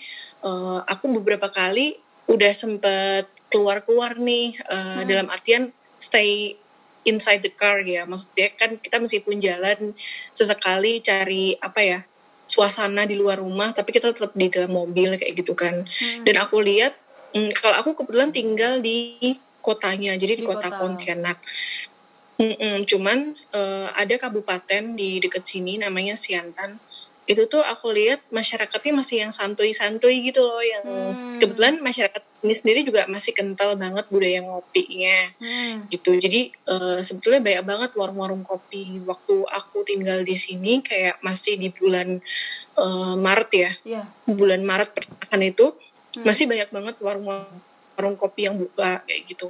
[0.44, 1.96] eh, aku beberapa kali
[2.30, 5.70] udah sempet keluar-keluar nih eh, dalam artian
[6.02, 6.56] stay
[7.04, 8.06] inside the car ya.
[8.06, 9.96] Maksudnya kan kita meskipun jalan
[10.30, 12.00] sesekali cari apa ya
[12.46, 15.86] suasana di luar rumah tapi kita tetap di dalam mobil kayak gitu kan.
[16.22, 16.94] Dan aku lihat
[17.32, 19.18] mm, kalau aku kebetulan tinggal di
[19.62, 20.78] kotanya jadi di, Di kota, kota.
[20.82, 21.38] Pontianak.
[22.42, 26.80] Mm-mm, cuman eh, ada kabupaten di dekat sini namanya Siantan
[27.32, 31.40] itu tuh aku lihat masyarakatnya masih yang santuy-santuy gitu loh yang Hmm.
[31.40, 35.88] kebetulan masyarakat ini sendiri juga masih kental banget budaya ngopinya Hmm.
[35.88, 41.56] gitu jadi eh, sebetulnya banyak banget warung-warung kopi waktu aku tinggal di sini kayak masih
[41.56, 42.20] di bulan
[42.74, 44.02] eh, Maret ya Iya.
[44.24, 45.66] bulan Maret pertengahan itu
[46.12, 46.28] Hmm.
[46.28, 49.48] masih banyak banget warung-warung kopi yang buka kayak gitu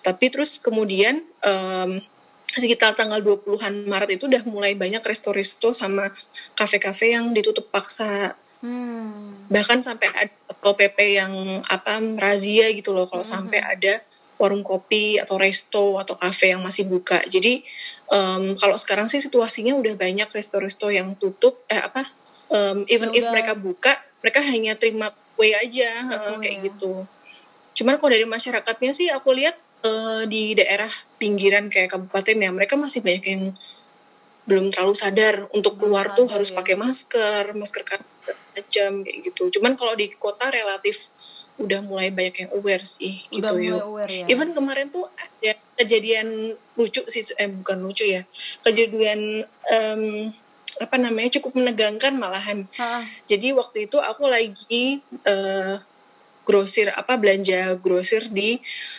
[0.00, 2.04] tapi terus kemudian em,
[2.52, 6.12] sekitar tanggal 20-an Maret itu udah mulai banyak resto-resto sama
[6.56, 8.36] kafe-kafe yang ditutup paksa.
[8.62, 9.50] Hmm.
[9.50, 11.34] bahkan sampai ada Satpol PP yang
[11.66, 13.98] apa razia gitu loh kalau sampai ada
[14.38, 17.22] warung kopi atau resto atau kafe yang masih buka.
[17.26, 17.66] Jadi
[18.06, 22.06] em, kalau sekarang sih situasinya udah banyak resto-resto yang tutup eh apa
[22.54, 26.64] em, even Ya if mereka buka mereka hanya terima way aja eh, kayak ya.
[26.70, 27.02] gitu.
[27.74, 32.74] Cuman kalau dari masyarakatnya sih aku lihat eh, di daerah pinggiran kayak kabupaten ya mereka
[32.78, 33.44] masih banyak yang
[34.42, 36.58] belum terlalu sadar untuk keluar tuh harus ya.
[36.58, 38.02] pakai masker masker
[38.58, 39.54] macam kayak gitu.
[39.58, 41.14] Cuman kalau di kota relatif
[41.62, 43.80] udah mulai banyak yang aware sih Udah gitu mulai yuk.
[43.86, 44.26] aware ya.
[44.26, 48.26] even kemarin tuh ada kejadian lucu sih eh bukan lucu ya.
[48.66, 50.02] Kejadian em,
[50.80, 52.66] apa namanya cukup menegangkan malahan.
[52.74, 55.76] Ha, jadi waktu itu aku lagi eh,
[56.42, 58.58] grosir apa belanja grosir di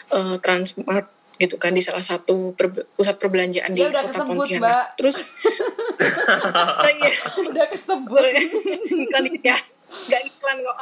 [0.10, 4.38] eh, Transmart gitu kan di salah satu per- pusat perbelanjaan di Ya udah kota kesebut,
[4.48, 4.62] Pontianak.
[4.62, 4.86] Mbak.
[4.96, 5.18] Terus
[6.78, 8.22] oh, iya, udah kesebut.
[9.04, 9.58] iklan ya,
[9.90, 10.78] nggak iklan kok.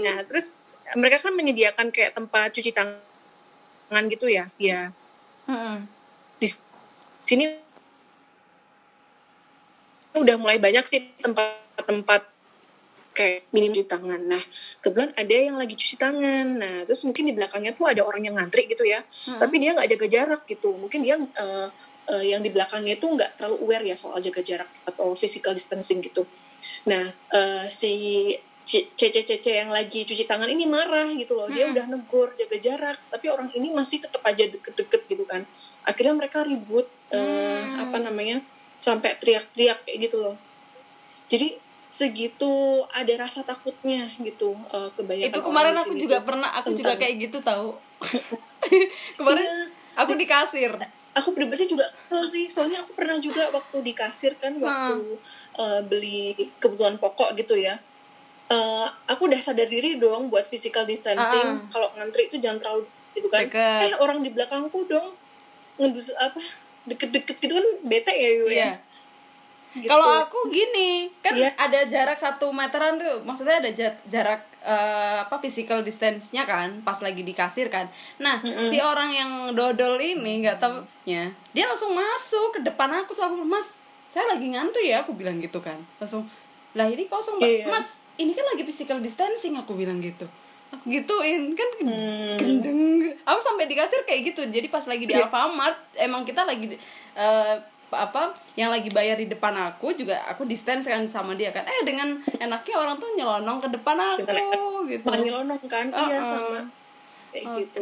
[0.00, 0.46] Nah, terus
[0.94, 4.90] mereka kan menyediakan kayak tempat cuci tangan gitu ya, ya
[5.46, 5.86] Hmm.
[6.42, 6.50] di
[7.22, 7.54] sini
[10.10, 12.26] udah mulai banyak sih tempat-tempat
[13.16, 14.20] kayak minim cuci tangan.
[14.20, 14.42] Nah,
[14.84, 16.46] kebetulan ada yang lagi cuci tangan.
[16.60, 19.00] Nah, terus mungkin di belakangnya tuh ada orang yang ngantri gitu ya.
[19.24, 19.40] Hmm.
[19.40, 20.76] Tapi dia nggak jaga jarak gitu.
[20.76, 21.68] Mungkin dia eh,
[22.12, 26.04] eh, yang di belakangnya itu nggak terlalu aware ya soal jaga jarak atau physical distancing
[26.04, 26.28] gitu.
[26.84, 27.92] Nah, eh, si
[28.66, 31.46] cece-cece yang lagi cuci tangan ini marah gitu loh.
[31.48, 31.74] Dia Mm-mm.
[31.78, 35.46] udah negur jaga jarak, tapi orang ini masih tetap aja deket-deket gitu kan.
[35.82, 37.86] Akhirnya mereka ribut Hmm.
[37.86, 38.42] apa namanya?
[38.76, 40.36] sampai teriak-teriak kayak gitu loh.
[41.26, 41.58] Jadi
[41.96, 42.52] segitu
[42.90, 47.14] ada rasa takutnya gitu eh, kebanyakan Itu kemarin aku juga pernah aku tentang- juga kayak
[47.22, 47.68] gitu tahu.
[49.16, 49.64] kemarin Iya.
[49.96, 50.72] aku di kasir.
[51.10, 51.88] aku pribadi juga
[52.26, 55.16] sih soalnya aku pernah juga waktu di kasir kan waktu
[55.54, 57.80] uh, beli kebutuhan pokok gitu ya
[58.46, 61.58] Uh, aku udah sadar diri dong buat physical distancing Ah.
[61.66, 63.90] kalau ngantri itu jangan terlalu gitu kan Deket.
[63.90, 65.18] eh orang di belakangku dong
[65.76, 66.38] ngedus apa
[66.84, 68.62] deket-deket gitu kan bete ya Yu, Iya.
[68.62, 68.70] ya
[69.76, 69.86] Gitu.
[69.86, 71.52] Kalau aku gini, kan Iya.
[71.54, 76.98] ada jarak satu meteran tuh, maksudnya ada ja- jarak eh, apa physical distance-nya kan, pas
[76.98, 77.86] lagi di kasir kan.
[78.16, 81.22] Nah, si orang yang dodol ini nggak tahunya,
[81.52, 83.68] dia langsung masuk ke depan aku, terus aku mas,
[84.06, 86.26] saya lagi ngantri ya, aku bilang gitu kan, langsung,
[86.72, 87.38] lah ini kosong.
[87.38, 87.68] Iya.
[87.68, 90.26] mas, ini kan lagi physical distancing, aku bilang gitu.
[90.68, 92.34] Aku gituin kan Hmm.
[92.34, 92.82] gendeng.
[93.22, 94.42] Aku sampai di kasir kayak gitu.
[94.44, 95.30] Jadi pas lagi di Iya.
[95.30, 96.74] Alfamart emang kita lagi
[97.14, 97.54] eh,
[97.96, 101.64] apa yang lagi bayar di depan aku juga aku distance kan sama dia kan.
[101.64, 105.06] Eh dengan enaknya orang tuh nyelonong ke depan aku gitu.
[105.08, 105.88] Nyelonong kan?
[105.90, 106.24] Iya Uh-uh.
[106.24, 106.60] sama.
[107.32, 107.58] Kayak oke.
[107.60, 107.78] Gitu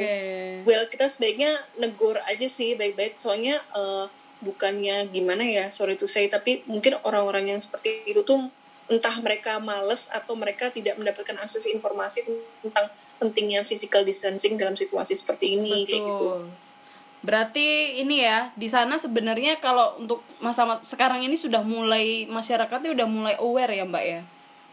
[0.64, 3.18] well kita sebaiknya negur aja sih baik-baik.
[3.18, 4.06] Soalnya eh,
[4.44, 8.52] bukannya gimana ya sorry to say tapi mungkin orang-orang yang seperti itu tuh
[8.84, 12.28] entah mereka males atau mereka tidak mendapatkan akses informasi
[12.60, 16.28] tentang pentingnya physical distancing dalam situasi seperti ini kayak gitu.
[16.44, 16.63] Betul
[17.25, 23.09] berarti ini ya di sana sebenarnya kalau untuk masa sekarang ini sudah mulai masyarakatnya udah
[23.09, 24.20] mulai aware ya mbak ya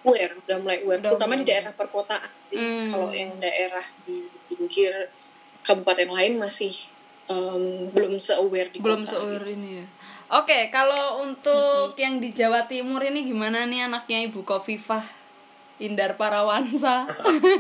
[0.04, 1.52] aware udah mulai aware Udah terutama di mulai.
[1.56, 2.30] daerah perkotaan.
[2.52, 2.88] Hmm.
[2.92, 4.92] kalau yang daerah di pinggir
[5.64, 6.76] kabupaten lain masih
[7.26, 9.56] em, belum se-aware di belum se-aware gitu.
[9.56, 9.86] ini ya
[10.36, 15.08] oke kalau untuk yang di Jawa Timur ini gimana nih anaknya ibu Kofifah
[15.80, 17.08] Indar Parawansa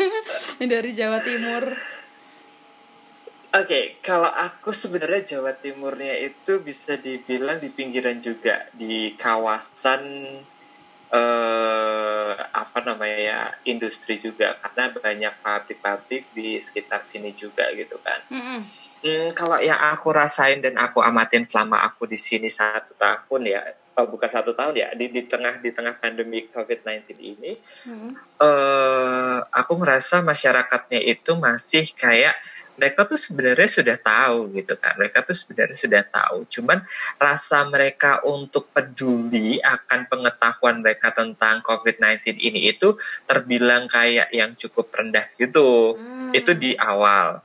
[0.59, 1.71] dari Jawa Timur
[3.51, 10.01] Oke, kalau aku sebenarnya Jawa Timurnya itu bisa dibilang di pinggiran juga di kawasan
[11.11, 18.23] eh apa namanya ya industri juga karena banyak pabrik-pabrik di sekitar sini juga gitu kan.
[18.31, 18.59] Mm-mm.
[19.01, 23.61] Hmm, kalau yang aku rasain dan aku amatin selama aku di sini satu tahun ya,
[23.97, 27.51] oh, bukan satu tahun ya, di di tengah di tengah pandemi COVID-19 ini,
[27.89, 28.11] Mm-mm.
[28.39, 32.37] eh aku ngerasa masyarakatnya itu masih kayak
[32.79, 34.95] mereka tuh sebenarnya sudah tahu gitu kan.
[34.95, 36.37] Mereka tuh sebenarnya sudah tahu.
[36.47, 36.79] Cuman
[37.19, 42.95] rasa mereka untuk peduli akan pengetahuan mereka tentang COVID-19 ini itu
[43.27, 45.97] terbilang kayak yang cukup rendah gitu.
[45.97, 46.31] Hmm.
[46.31, 47.43] itu di awal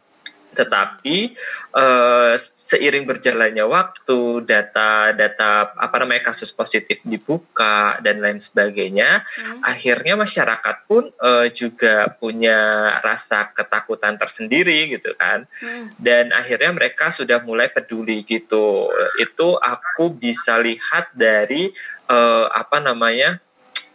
[0.56, 1.36] tetapi
[1.76, 9.60] uh, seiring berjalannya waktu, data-data apa namanya kasus positif dibuka dan lain sebagainya, hmm.
[9.60, 16.00] akhirnya masyarakat pun uh, juga punya rasa ketakutan tersendiri gitu kan, hmm.
[16.00, 18.88] dan akhirnya mereka sudah mulai peduli gitu.
[19.20, 21.68] Itu aku bisa lihat dari
[22.08, 23.38] uh, apa namanya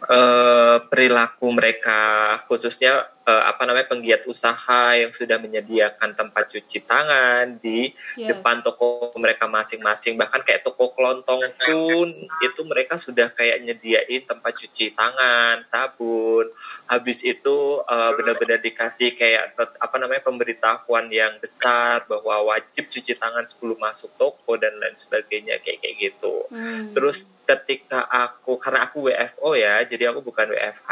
[0.06, 7.58] uh, perilaku mereka khususnya uh, apa namanya penggiat usaha yang sudah menyediakan tempat cuci tangan
[7.62, 8.34] di yeah.
[8.34, 12.08] depan toko mereka masing-masing bahkan kayak toko kelontong pun
[12.42, 16.50] itu mereka sudah kayak nyediain tempat cuci tangan sabun
[16.90, 23.46] habis itu uh, benar-benar dikasih kayak apa namanya pemberitahuan yang besar bahwa wajib cuci tangan
[23.46, 26.94] sebelum masuk toko dan lain sebagainya kayak kayak gitu hmm.
[26.94, 30.90] terus ketika aku karena aku WFO ya jadi aku bukan WFH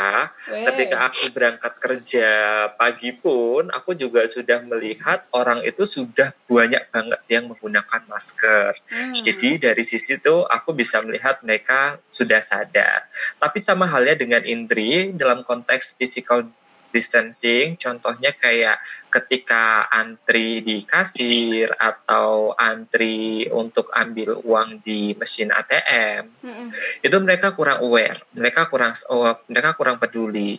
[0.50, 0.66] Wey.
[0.66, 6.92] ketika aku berangkat kerja kerja pagi pun aku juga sudah melihat orang itu sudah banyak
[6.92, 8.76] banget yang menggunakan masker.
[8.92, 9.16] Hmm.
[9.16, 13.08] Jadi dari sisi itu aku bisa melihat mereka sudah sadar.
[13.40, 16.44] Tapi sama halnya dengan Indri dalam konteks physical
[16.90, 18.82] distancing contohnya kayak
[19.14, 26.68] ketika antri di kasir atau antri untuk ambil uang di mesin ATM mm -hmm.
[27.06, 30.58] itu mereka kurang aware mereka kurang oh, mereka kurang peduli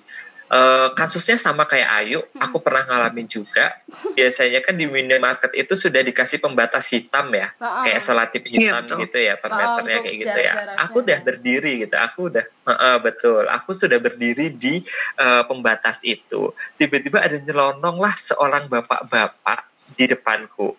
[0.51, 3.71] Uh, kasusnya sama kayak Ayu, aku pernah ngalamin juga.
[4.11, 9.15] Biasanya kan di minimarket itu sudah dikasih pembatas hitam ya, kayak selatip hitam iya, gitu
[9.15, 10.53] ya per meternya kayak gitu ya.
[10.83, 14.83] Aku udah berdiri gitu, aku udah uh, uh, betul, aku sudah berdiri di
[15.15, 16.51] uh, pembatas itu.
[16.75, 20.75] Tiba-tiba ada nyelonong lah seorang bapak-bapak di depanku.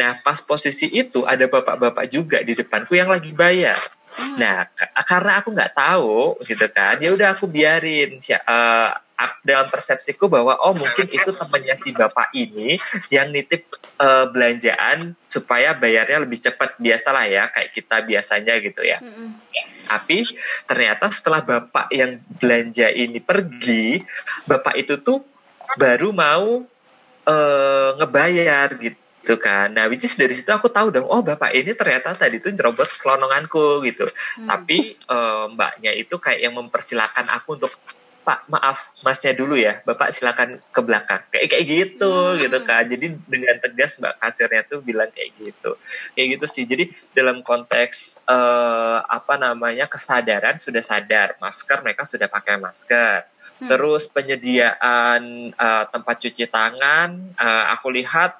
[0.00, 3.76] Nah pas posisi itu ada bapak-bapak juga di depanku yang lagi bayar.
[4.36, 4.66] Nah,
[5.06, 8.18] karena aku nggak tahu gitu kan, ya udah aku biarin.
[8.46, 8.90] Uh,
[9.44, 12.80] dalam persepsiku bahwa oh mungkin itu temannya si bapak ini
[13.12, 13.68] yang nitip
[14.00, 18.96] uh, belanjaan supaya bayarnya lebih cepat biasalah ya kayak kita biasanya gitu ya.
[19.04, 19.28] Mm -hmm.
[19.90, 20.18] Tapi
[20.64, 24.00] ternyata setelah bapak yang belanja ini pergi,
[24.46, 25.20] bapak itu tuh
[25.76, 26.64] baru mau
[27.26, 29.70] uh, ngebayar gitu gitu kan.
[29.72, 32.88] Nah, which is dari situ aku tahu dong, oh bapak ini ternyata tadi tuh nyerobot
[32.88, 34.08] selononganku gitu.
[34.40, 34.48] Hmm.
[34.48, 37.72] Tapi uh, mbaknya itu kayak yang mempersilahkan aku untuk
[38.20, 42.38] Pak maaf masnya dulu ya Bapak silakan ke belakang kayak kayak gitu hmm.
[42.44, 45.80] gitu kan jadi dengan tegas Mbak kasirnya tuh bilang kayak gitu
[46.12, 52.28] kayak gitu sih jadi dalam konteks uh, apa namanya kesadaran sudah sadar masker mereka sudah
[52.28, 53.24] pakai masker
[53.64, 53.68] hmm.
[53.72, 58.36] terus penyediaan uh, tempat cuci tangan uh, aku lihat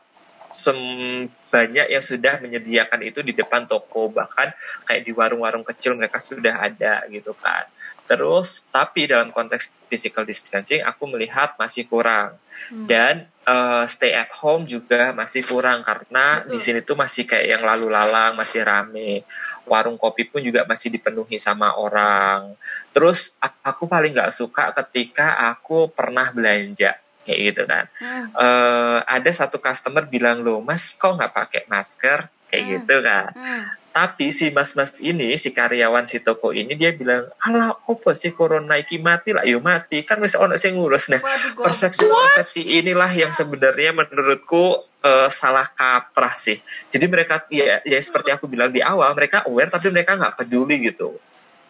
[1.50, 4.50] banyak yang sudah menyediakan itu di depan toko bahkan
[4.82, 7.70] kayak di warung-warung kecil mereka sudah ada gitu kan
[8.10, 12.34] Terus tapi dalam konteks physical distancing aku melihat masih kurang.
[12.66, 12.90] Hmm.
[12.90, 16.50] Dan uh, stay at home juga masih kurang karena Betul.
[16.50, 19.22] di sini tuh masih kayak yang lalu lalang, masih rame.
[19.62, 22.58] Warung kopi pun juga masih dipenuhi sama orang.
[22.90, 27.84] Terus aku paling nggak suka ketika aku pernah belanja kayak gitu kan.
[28.00, 28.26] Hmm.
[28.32, 32.28] Uh, ada satu customer bilang lo, Mas kok nggak pakai masker?
[32.50, 32.72] Kayak hmm.
[32.74, 33.30] gitu kan.
[33.36, 33.64] Hmm.
[33.90, 38.78] Tapi si mas-mas ini, si karyawan si toko ini dia bilang, "Alah, opo sih corona
[38.78, 41.10] iki mati lah, yo mati." Kan wis ono sing ngurus.
[41.10, 41.18] Nah,
[41.58, 46.62] persepsi-persepsi inilah yang sebenarnya menurutku uh, salah kaprah sih.
[46.86, 50.86] Jadi mereka ya ya seperti aku bilang di awal, mereka aware tapi mereka nggak peduli
[50.86, 51.18] gitu.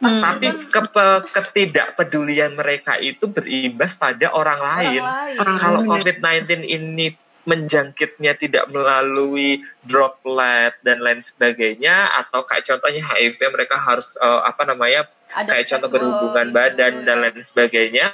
[0.01, 0.21] Hmm.
[0.25, 0.81] Tapi ke,
[1.29, 5.03] ketidakpedulian mereka itu berimbas pada orang lain.
[5.05, 5.61] Orang lain.
[5.61, 7.13] Kalau COVID-19 ini
[7.45, 14.69] menjangkitnya tidak melalui droplet dan lain sebagainya atau kayak contohnya HIV mereka harus uh, apa
[14.69, 18.13] namanya Ada kayak contoh berhubungan badan dan lain sebagainya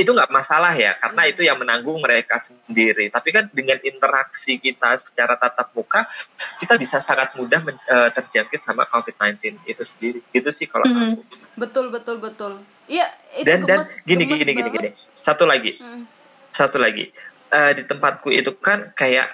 [0.00, 3.12] itu nggak masalah ya karena itu yang menanggung mereka sendiri.
[3.12, 6.08] Tapi kan dengan interaksi kita secara tatap muka
[6.56, 10.20] kita bisa sangat mudah men, uh, terjangkit sama COVID-19 itu sendiri.
[10.32, 10.96] Itu sih kalau hmm.
[10.96, 11.20] aku.
[11.60, 12.52] Betul betul betul.
[12.88, 13.08] Iya
[13.44, 14.88] dan dan gini gini gini gini.
[15.20, 15.76] Satu lagi.
[15.78, 16.08] Hmm.
[16.52, 17.08] satu lagi.
[17.52, 19.28] Uh, di tempatku itu kan kayak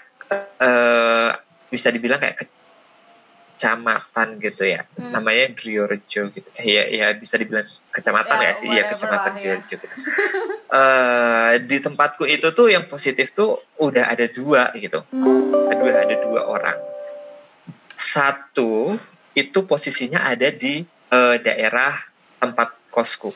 [0.62, 1.34] uh,
[1.70, 2.46] bisa dibilang kayak
[3.58, 5.10] kecamatan gitu ya hmm.
[5.10, 9.66] namanya Driorejo gitu ya ya bisa dibilang kecamatan ya, ya sih ya kecamatan lah, Driorejo
[9.66, 9.82] ya.
[9.82, 9.86] gitu
[10.70, 15.74] uh, di tempatku itu tuh yang positif tuh udah ada dua gitu hmm.
[15.74, 16.78] ada ada dua orang
[17.98, 18.94] satu
[19.34, 21.98] itu posisinya ada di uh, daerah
[22.38, 23.34] tempat kosku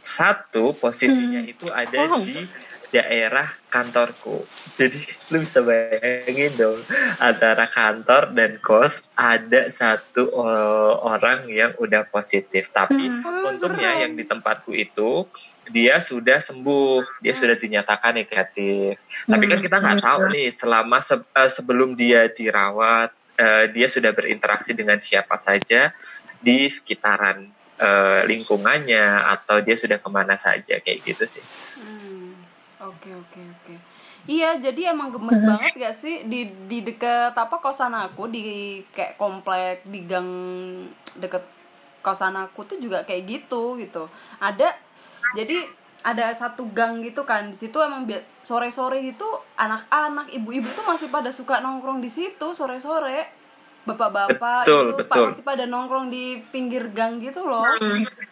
[0.00, 1.52] satu posisinya hmm.
[1.52, 2.24] itu ada oh.
[2.24, 2.48] di
[2.94, 4.46] daerah kantorku.
[4.78, 5.02] Jadi
[5.34, 6.78] lu bisa bayangin dong
[7.18, 12.70] antara kantor dan kos ada satu uh, orang yang udah positif.
[12.70, 13.50] Tapi Hmm.
[13.50, 14.02] untungnya serem.
[14.06, 15.26] yang di tempatku itu
[15.66, 19.02] dia sudah sembuh, dia sudah dinyatakan negatif.
[19.26, 23.90] Tapi kan Hmm, kita nggak tahu nih selama se- eh, sebelum dia dirawat, eh, dia
[23.90, 25.90] sudah berinteraksi dengan siapa saja
[26.38, 31.42] di sekitaran eh, lingkungannya atau dia sudah ke mana saja kayak gitu sih.
[31.74, 31.93] Hmm,
[32.84, 33.74] Oke oke oke.
[34.24, 39.16] Iya jadi emang gemes banget gak sih di di deket apa kosan aku di kayak
[39.16, 40.28] komplek di gang
[41.16, 41.44] deket
[42.04, 44.08] kosan aku tuh juga kayak gitu gitu.
[44.40, 44.76] Ada
[45.32, 45.64] jadi
[46.04, 48.04] ada satu gang gitu kan di situ emang
[48.44, 49.24] sore sore itu
[49.56, 53.43] anak-anak ibu-ibu tuh masih pada suka nongkrong di situ sore sore
[53.84, 55.26] bapak-bapak Betul, itu pak betul.
[55.30, 57.64] masih pada nongkrong di pinggir gang gitu loh.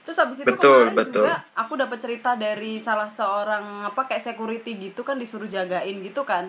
[0.00, 1.24] Terus habis itu Betul, kemarin betul.
[1.28, 6.24] juga aku dapat cerita dari salah seorang apa kayak security gitu kan disuruh jagain gitu
[6.24, 6.48] kan.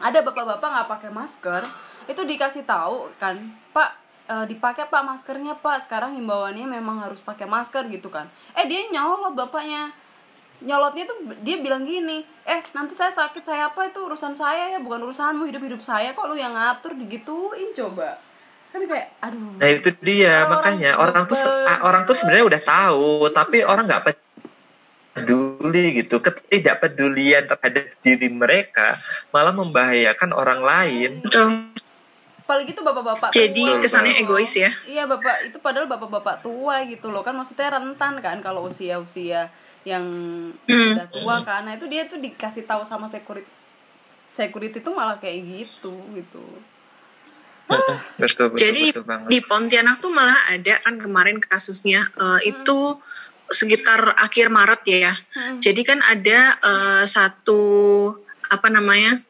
[0.00, 1.62] Ada bapak-bapak nggak pakai masker
[2.08, 3.36] itu dikasih tahu kan
[3.70, 3.94] pak
[4.26, 5.84] eh, dipakai pak maskernya pak.
[5.84, 8.26] Sekarang himbauannya memang harus pakai masker gitu kan.
[8.56, 9.92] Eh dia nyolot bapaknya.
[10.60, 13.92] Nyolotnya tuh dia bilang gini eh nanti saya sakit saya apa?
[13.92, 15.44] Itu urusan saya ya bukan urusanmu.
[15.48, 16.96] Hidup hidup saya kok lu yang ngatur.
[16.96, 18.29] Digituin coba
[18.70, 21.78] kan kayak aduh Nah itu dia Orang makanya orang tuh se- bebel.
[21.82, 24.02] orang tuh sebenarnya udah tahu tapi orang nggak
[25.10, 28.96] peduli gitu ketidakpedulian terhadap diri mereka
[29.28, 31.74] malah membahayakan orang lain Betul.
[32.40, 34.38] apalagi itu bapak-bapak Jadi tua kesannya gitu loh.
[34.38, 34.70] egois ya.
[34.84, 39.50] iya bapak itu padahal bapak-bapak tua gitu loh kan maksudnya rentan kan kalau usia-usia
[39.82, 40.04] yang
[40.62, 40.94] Hmm.
[40.94, 43.48] udah tua kan nah itu dia tuh dikasih tahu sama security
[44.30, 46.44] security tuh malah kayak gitu gitu
[47.70, 52.98] betul betul, Jadi betul banget di Pontianak tuh malah ada kan kemarin kasusnya eh, itu
[53.50, 54.98] sekitar akhir Maret ya.
[54.98, 55.14] ya.
[55.58, 57.62] Jadi kan ada eh, satu
[58.50, 59.22] apa namanya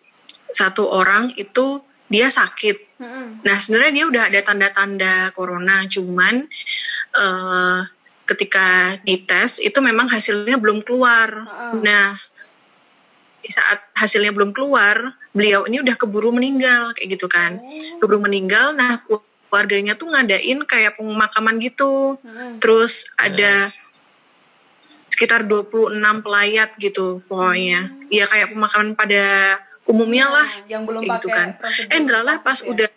[0.53, 1.81] satu orang itu
[2.11, 3.01] dia sakit.
[3.01, 3.47] Mm-mm.
[3.47, 6.45] Nah sebenarnya dia udah ada tanda-tanda corona, cuman
[7.17, 7.81] eh,
[8.29, 11.29] ketika dites itu memang hasilnya belum keluar.
[11.31, 11.73] Heeh.
[11.81, 12.19] Nah
[13.41, 17.63] di saat hasilnya belum keluar, beliau ini udah keburu meninggal kayak gitu kan.
[18.03, 19.03] Keburu meninggal, nah
[19.51, 22.19] keluarganya tuh ngadain kayak pemakaman gitu.
[22.23, 22.59] Mm-mm.
[22.63, 23.71] Terus ada
[25.11, 27.95] sekitar 26 pelayat gitu pokoknya.
[28.09, 31.59] Ya kayak pemakaman pada umumnya lah Nah, yang belum gitu kan.
[31.91, 32.67] Eh COVID pas ya.
[32.71, 32.89] udah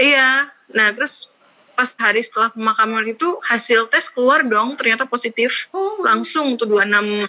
[0.00, 1.28] Iya, nah terus
[1.76, 5.68] pas hari setelah pemakaman itu hasil tes keluar dong ternyata positif.
[5.76, 6.00] Oh.
[6.00, 7.28] Langsung tuh 26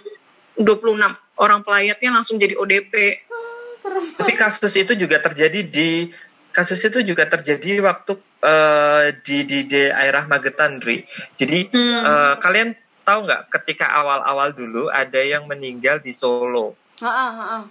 [0.56, 0.98] 26
[1.36, 2.92] orang pelayatnya langsung jadi ODP.
[3.24, 6.12] Ah, serem tapi kasus itu juga terjadi di
[6.52, 11.00] kasus itu juga terjadi waktu eh, di di daerah Magetan Dri.
[11.34, 12.02] jadi Hmm.
[12.04, 12.68] eh, kalian
[13.02, 17.62] tahu nggak ketika awal-awal dulu ada yang meninggal di Solo Heeh, heeh.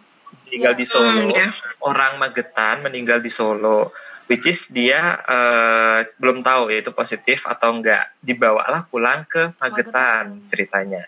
[0.44, 0.80] meninggal Iya.
[0.80, 1.48] di Solo Hmm, ya.
[1.82, 3.94] orang Magetan meninggal di Solo
[4.26, 10.50] which is dia eh, belum tahu itu positif atau enggak dibawalah pulang ke Magetan Magetan.
[10.50, 11.04] ceritanya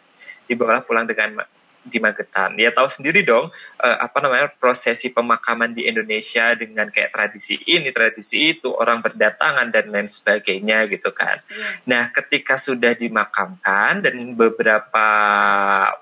[0.45, 1.41] dibawalah pulang dengan
[1.83, 7.11] di Magetan dia tahu sendiri dong eh, apa namanya prosesi pemakaman di Indonesia dengan kayak
[7.13, 11.67] tradisi ini tradisi itu orang berdatangan dan lain sebagainya gitu kan Iya.
[11.89, 15.07] Nah, ketika sudah dimakamkan dan beberapa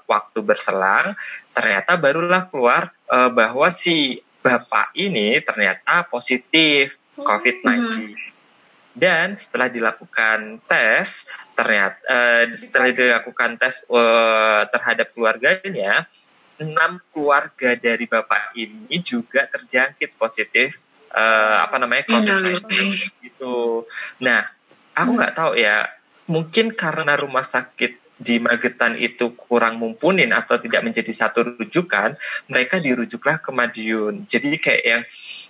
[0.05, 1.17] waktu berselang,
[1.51, 8.30] ternyata barulah keluar eh, bahwa si bapak ini ternyata positif COVID-19.
[8.91, 11.23] Dan setelah dilakukan tes,
[11.55, 16.11] ternyata eh, setelah dilakukan tes eh, terhadap keluarganya,
[16.59, 20.77] enam keluarga dari bapak ini juga terjangkit positif
[21.15, 22.67] eh, apa namanya COVID-19
[23.23, 23.87] gitu.
[24.19, 24.43] Nah,
[24.91, 25.87] aku nggak tahu ya
[26.27, 32.13] mungkin karena rumah sakit di Magetan itu kurang mumpunin atau tidak menjadi satu rujukan
[32.45, 34.29] mereka dirujuklah ke Madiun.
[34.29, 35.03] Jadi kayak yang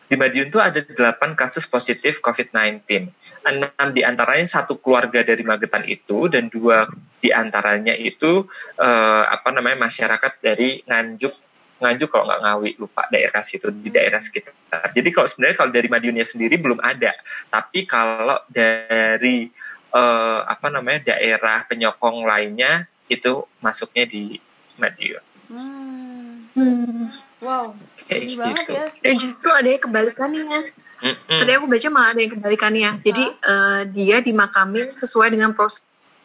[0.08, 3.12] di Madiun tuh ada 8 kasus positif COVID-19
[3.48, 6.86] enam di antaranya satu keluarga dari Magetan itu dan dua
[7.22, 8.46] di antaranya itu
[8.78, 11.34] eh, apa namanya masyarakat dari Nganjuk
[11.82, 14.54] Nganjuk kalau nggak ngawi lupa daerah situ di daerah sekitar
[14.94, 17.18] jadi kalau sebenarnya kalau dari Madiunnya sendiri belum ada
[17.50, 19.50] tapi kalau dari
[19.92, 24.40] eh, apa namanya daerah penyokong lainnya itu masuknya di
[24.80, 25.24] Madiun.
[25.52, 27.12] Hmm.
[27.42, 27.74] Wow,
[28.06, 28.74] Kayak sedih banget gitu.
[28.78, 28.86] ya.
[29.04, 30.60] Eh justru ada yang kebalikannya.
[31.02, 31.40] Mm-mm.
[31.42, 32.90] Tadi aku baca malah ada yang kebalikannya.
[33.00, 35.82] Jadi eh, dia dimakamin sesuai dengan proses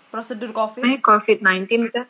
[0.07, 2.07] Prosedur COVID, COVID-19 kan.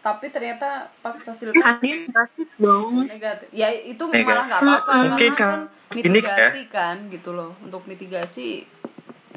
[0.00, 3.06] tapi ternyata pas hasil tes Hasilnya negatif dong.
[3.06, 3.48] negatif.
[3.50, 4.26] Ya itu Negatif.
[4.26, 6.12] malah nggak apa-apa Mungkin karena kan kan ini ya.
[6.12, 7.50] mitigasi kan gitu loh.
[7.58, 8.66] Untuk mitigasi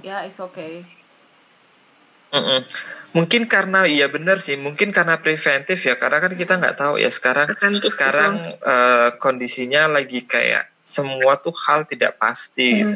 [0.02, 0.84] ya is okay.
[2.28, 2.60] Mm-mm.
[3.16, 7.08] Mungkin karena iya benar sih, mungkin karena preventif ya, karena kan kita nggak tahu ya
[7.08, 12.80] sekarang Preventif, sekarang eh, kondisinya lagi kayak semua tuh hal tidak pasti.
[12.80, 12.96] Hmm.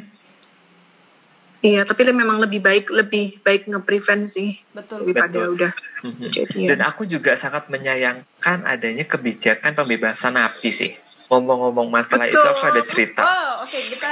[1.62, 5.54] Iya, tapi memang lebih baik lebih baik nge-prevent sih betul daripada Betul.
[5.54, 5.72] udah
[6.02, 6.22] Mhm.
[6.32, 6.68] kejadian.
[6.74, 10.98] Dan aku juga sangat menyayangkan adanya kebijakan pembebasan napi sih.
[11.30, 12.50] Ngomong-ngomong masalah itu Betul.
[12.50, 13.22] aku ada cerita.
[13.22, 14.12] Oh, oke kita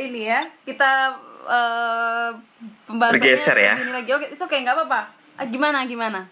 [0.00, 0.90] ini ya kita
[1.46, 2.30] eh
[2.88, 3.74] pembahasannya Bergeser ya.
[3.76, 4.10] Ini lagi.
[4.16, 5.00] Oke, oke nggak apa-apa.
[5.36, 6.24] Ah, gimana gimana?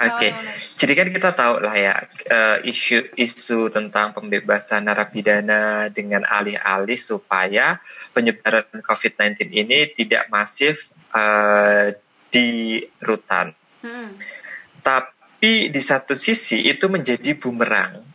[0.00, 0.52] Oke, gimana?
[0.80, 1.94] jadi kan kita tahu lah ya
[2.24, 7.76] eh, isu isu tentang pembebasan narapidana dengan alih-alih supaya
[8.16, 12.00] penyebaran COVID-19 ini tidak masif eh,
[12.32, 13.52] di rutan.
[13.84, 14.16] Hmm.
[14.80, 18.09] Tapi di satu sisi itu menjadi bumerang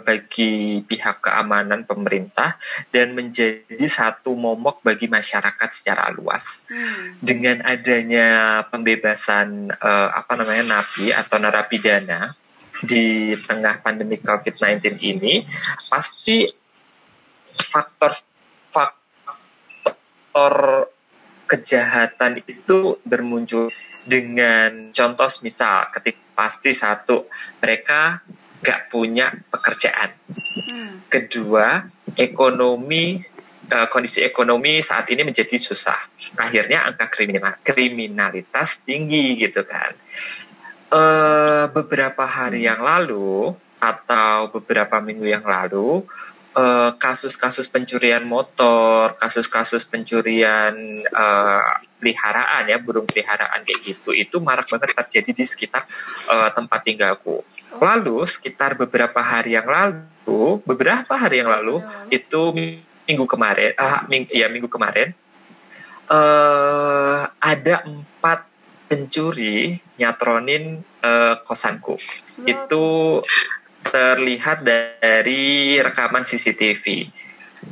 [0.00, 2.56] bagi pihak keamanan pemerintah
[2.88, 7.18] dan menjadi satu momok bagi masyarakat secara luas Hmm.
[7.20, 12.34] dengan adanya pembebasan eh, apa namanya napi atau narapidana
[12.80, 15.44] di tengah pandemi COVID-19 ini
[15.92, 16.48] pasti
[17.44, 18.16] faktor
[18.72, 20.54] faktor
[21.44, 23.68] kejahatan itu bermuncul
[24.06, 27.28] dengan contoh misal ketika pasti satu
[27.60, 28.24] mereka
[28.60, 30.12] nggak punya pekerjaan.
[30.50, 31.06] Hmm.
[31.06, 31.86] kedua
[32.18, 33.18] ekonomi
[33.70, 35.96] eh, kondisi ekonomi saat ini menjadi susah.
[36.36, 39.94] Akhirnya angka kriminal kriminalitas tinggi gitu kan.
[40.90, 46.04] Eh beberapa hari yang lalu atau beberapa minggu yang lalu
[46.56, 50.74] eh, kasus-kasus pencurian motor kasus-kasus pencurian
[51.04, 55.84] eh, peliharaan ya burung peliharaan kayak gitu itu marak banget terjadi di sekitar
[56.30, 57.44] eh, tempat tinggalku.
[57.78, 62.54] Lalu sekitar beberapa hari yang lalu beberapa hari yang lalu itu
[63.06, 65.10] minggu kemarin ah ming, ya minggu kemarin
[66.10, 68.50] eh ada empat
[68.90, 71.94] pencuri nyatronin eh, kosanku.
[72.42, 72.84] Itu
[73.82, 77.08] terlihat dari rekaman CCTV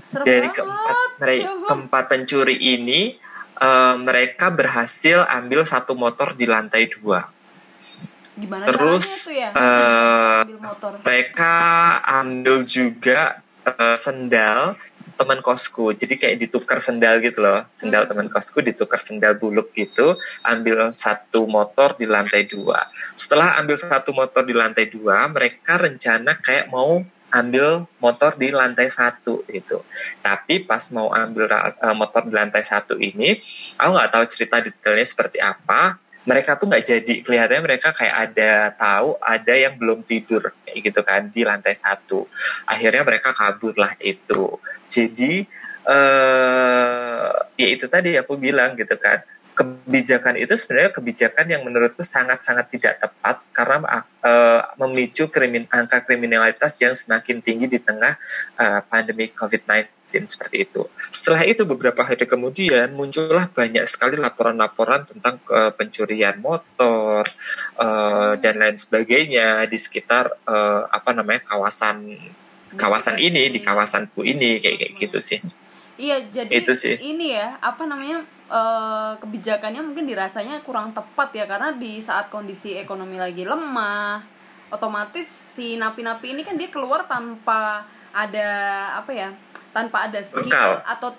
[0.05, 3.17] Serem dari keempat mereka Ya keempat pencuri ini
[3.57, 7.29] eh, mereka berhasil ambil satu motor di lantai dua
[8.39, 9.51] Gimana terus, ya?
[9.51, 10.91] eh, Ambil motor.
[11.03, 11.55] mereka
[12.07, 14.79] ambil juga eh, sendal
[15.19, 15.91] teman kosku.
[15.91, 17.67] Jadi kayak ditukar sendal gitu loh.
[17.75, 18.11] Sendal Hmm.
[18.15, 20.15] teman kosku ditukar sendal buluk gitu
[20.47, 22.87] ambil satu motor di lantai dua.
[23.19, 28.89] Setelah ambil satu motor di lantai dua mereka rencana kayak mau ambil motor di lantai
[28.89, 29.85] satu gitu.
[30.25, 33.37] Tapi pas mau ambil eh, motor di lantai satu ini
[33.77, 37.15] aku nggak tahu cerita detailnya seperti apa mereka tuh nggak jadi.
[37.25, 42.29] Kelihatannya mereka kayak ada tahu ada yang belum tidur gitu kan di lantai satu.
[42.69, 44.61] Akhirnya mereka kabur lah itu.
[44.93, 45.49] Jadi
[45.89, 49.25] eh ya itu tadi aku bilang gitu kan.
[49.59, 56.79] Kebijakan itu sebenarnya kebijakan yang menurutku sangat-sangat tidak tepat karena eh, memicu krimin angka kriminalitas
[56.79, 58.15] yang semakin tinggi di tengah
[58.61, 60.89] eh, pandemi COVID-19 seperti itu.
[61.13, 67.27] Setelah itu beberapa hari kemudian muncullah banyak sekali laporan-laporan tentang eh, pencurian motor
[67.77, 72.17] eh, dan lain sebagainya di sekitar eh, apa namanya kawasan
[72.77, 75.41] kawasan ini di kawasanku ini kayak kayak gitu sih.
[75.99, 76.95] Iya, jadi Itu sih.
[76.95, 82.79] ini ya, apa namanya eh, kebijakannya mungkin dirasanya kurang tepat ya karena di saat kondisi
[82.79, 84.23] ekonomi lagi lemah,
[84.71, 87.83] otomatis si napi-napi ini kan dia keluar tanpa
[88.15, 88.49] ada
[88.95, 89.29] apa ya,
[89.71, 90.81] tanpa ada skill Bekal.
[90.83, 91.11] atau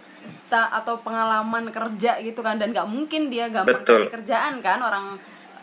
[0.49, 4.09] ta- atau pengalaman kerja gitu kan dan nggak mungkin dia gampang Betul.
[4.09, 5.15] cari kerjaan kan orang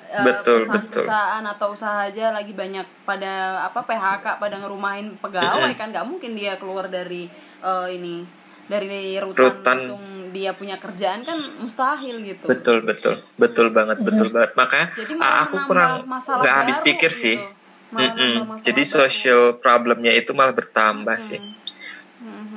[0.07, 5.91] eh, Betul, perusahaan-perusahaan atau usaha aja lagi banyak pada apa PHK pada ngerumahin pegawai kan
[5.91, 7.27] nggak mungkin dia keluar dari
[7.61, 8.23] eh, ini
[8.67, 9.77] dari rutan, Rutan.
[9.79, 10.03] langsung
[10.35, 15.57] dia punya kerjaan kan mustahil gitu Betul betul betul banget betul banget makanya Jadi aku
[15.67, 17.23] kurang nggak habis pikir gitu.
[17.35, 17.37] sih.
[17.87, 21.39] Nambah masalah Jadi social problemnya itu malah bertambah sih.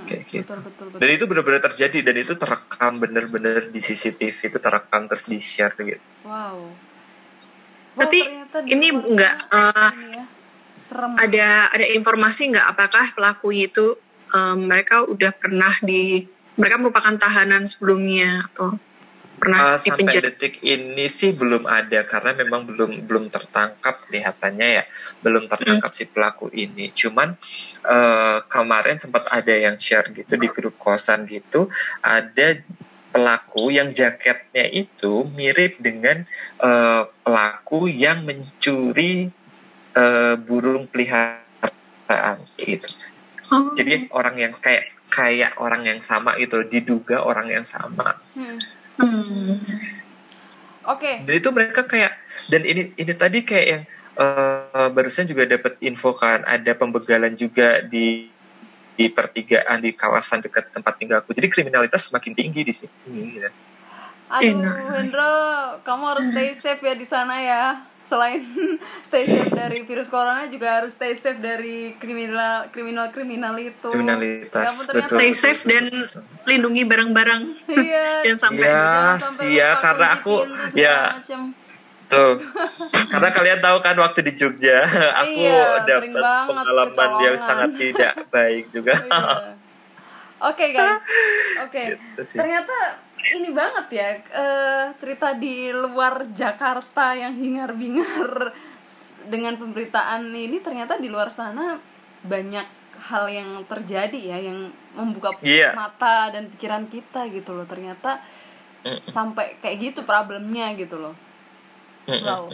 [0.10, 0.42] Kayak gitu.
[0.42, 0.86] betul betul.
[0.90, 5.38] Betul Dan itu benar-benar terjadi dan itu terekam bener-bener di CCTV itu terekam terus di
[5.38, 6.02] share gitu.
[6.26, 6.58] wow.
[8.00, 10.26] Tapi ternyata di ini luar nggak, sana eh, ya,
[10.74, 11.12] serem.
[11.20, 12.66] ada ada informasi nggak?
[12.74, 13.86] Apakah pelaku itu
[14.34, 16.24] eh, mereka udah pernah di
[16.60, 18.76] mereka merupakan tahanan sebelumnya atau
[19.40, 20.26] pernah Uh, di sampai penjara?
[20.30, 24.84] detik ini sih belum ada karena memang belum belum tertangkap kelihatannya ya.
[25.24, 26.92] Belum tertangkap si pelaku ini.
[26.92, 27.40] Cuman
[27.88, 31.72] uh, kemarin sempat ada yang share gitu di grup kosan gitu
[32.04, 32.60] ada
[33.10, 36.28] pelaku yang jaketnya itu mirip dengan
[36.62, 39.34] uh, pelaku yang mencuri
[39.98, 42.86] uh, burung peliharaan gitu
[43.50, 48.22] Oh, jadi orang yang kayak kayak orang yang sama itu diduga orang yang sama.
[48.38, 48.62] Hmm.
[49.00, 49.56] Hmm.
[50.90, 51.24] Oke.
[51.24, 52.18] Dan itu mereka kayak
[52.50, 53.84] dan ini ini tadi kayak yang
[54.18, 58.32] uh, barusan juga dapat info kan ada pembegalan juga di
[59.00, 61.32] di pertigaan di kawasan dekat tempat tinggalku.
[61.32, 62.92] Jadi kriminalitas semakin tinggi di sini.
[63.08, 63.50] Gitu.
[64.30, 65.34] Aduh, Hendro,
[65.82, 67.89] kamu harus stay safe ya di sana ya.
[68.00, 68.40] Selain
[69.08, 73.90] stay safe dari virus corona juga harus stay safe dari kriminal kriminal kriminal itu.
[73.92, 75.18] Kriminalitas, ya, betul.
[75.20, 75.86] Stay safe dan
[76.48, 77.42] lindungi barang-barang.
[77.68, 78.08] Iya.
[78.26, 78.66] jangan sampai.
[78.66, 78.84] Iya,
[79.46, 80.36] iya karena aku
[80.74, 81.20] ya.
[82.10, 82.42] Tuh,
[83.14, 84.82] karena kalian tahu kan waktu di Jogja,
[85.14, 86.10] aku iya, dapat
[86.50, 88.98] pengalaman yang sangat tidak baik juga.
[88.98, 89.54] iya.
[90.40, 91.04] Oke okay, guys,
[91.68, 91.68] oke.
[91.68, 91.86] Okay.
[92.00, 92.76] Gitu Ternyata
[93.20, 98.56] ini banget ya uh, cerita di luar Jakarta yang hingar-bingar
[99.28, 100.60] dengan pemberitaan ini.
[100.64, 101.78] Ternyata di luar sana
[102.24, 102.68] banyak
[103.10, 105.72] hal yang terjadi ya yang membuka yeah.
[105.72, 107.68] mata dan pikiran kita gitu loh.
[107.68, 108.24] Ternyata
[109.04, 111.29] sampai kayak gitu problemnya gitu loh
[112.10, 112.50] Wow.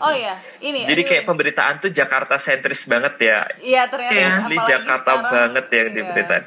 [0.00, 0.88] Oh ya, ini.
[0.88, 3.38] Jadi kayak pemberitaan tuh Jakarta sentris banget ya.
[3.60, 4.16] Iya ternyata.
[4.16, 6.38] Asli Jakarta sekarang, banget ya iya.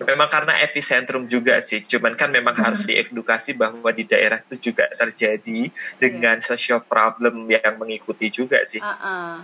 [0.00, 1.84] Memang karena epicentrum juga sih.
[1.84, 2.64] Cuman kan memang hmm.
[2.64, 5.68] harus diedukasi bahwa di daerah itu juga terjadi
[6.00, 6.46] dengan yeah.
[6.46, 8.80] social problem yang mengikuti juga sih.
[8.80, 9.34] Uh -uh.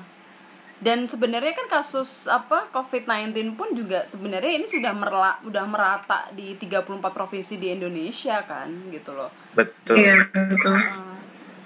[0.83, 6.59] Dan sebenarnya kan kasus apa COVID-19 pun juga sebenarnya ini sudah merla, udah merata di
[6.59, 9.31] 34 provinsi di Indonesia kan gitu loh.
[9.55, 10.03] Betul.
[10.03, 10.75] Iya, betul.
[10.75, 11.12] Uh,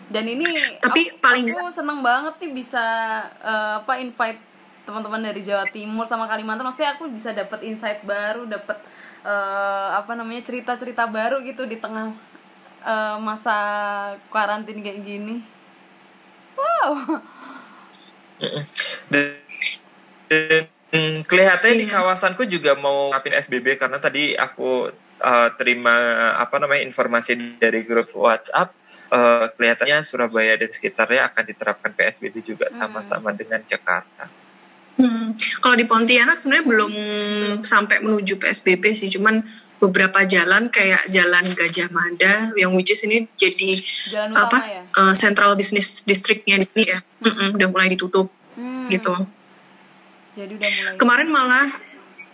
[0.06, 0.46] dan ini
[0.78, 2.84] tapi aku, paling aku seneng banget nih bisa
[3.42, 4.38] uh, apa invite
[4.86, 6.62] teman-teman dari Jawa Timur sama Kalimantan.
[6.62, 8.78] Maksudnya aku bisa dapat insight baru dapat
[9.26, 12.14] uh, apa namanya cerita-cerita baru gitu di tengah
[12.86, 13.56] uh, masa
[14.30, 15.42] karantin kayak gini.
[16.54, 17.18] Wow.
[21.26, 21.98] Kelihatannya di iya.
[21.98, 24.88] kawasanku juga mau ngapin SBB karena tadi aku
[25.18, 25.94] uh, terima
[26.38, 28.70] apa namanya informasi dari grup WhatsApp
[29.10, 32.74] uh, kelihatannya Surabaya dan sekitarnya akan diterapkan PSBB juga hmm.
[32.74, 33.38] sama-sama hmm.
[33.38, 34.26] dengan Jakarta.
[34.96, 35.36] Hmm.
[35.36, 36.92] Kalau di Pontianak sebenarnya belum
[37.60, 39.44] sampai menuju PSBB sih, cuman
[39.76, 43.76] beberapa jalan kayak Jalan Gajah Mada yang which is ini jadi
[44.08, 44.82] jalan apa ya?
[44.96, 48.88] uh, Central Business Districtnya ini ya, mm -mm, udah mulai ditutup hmm.
[48.88, 49.12] gitu.
[50.36, 50.96] Jadi udah mulai.
[50.96, 51.68] Kemarin malah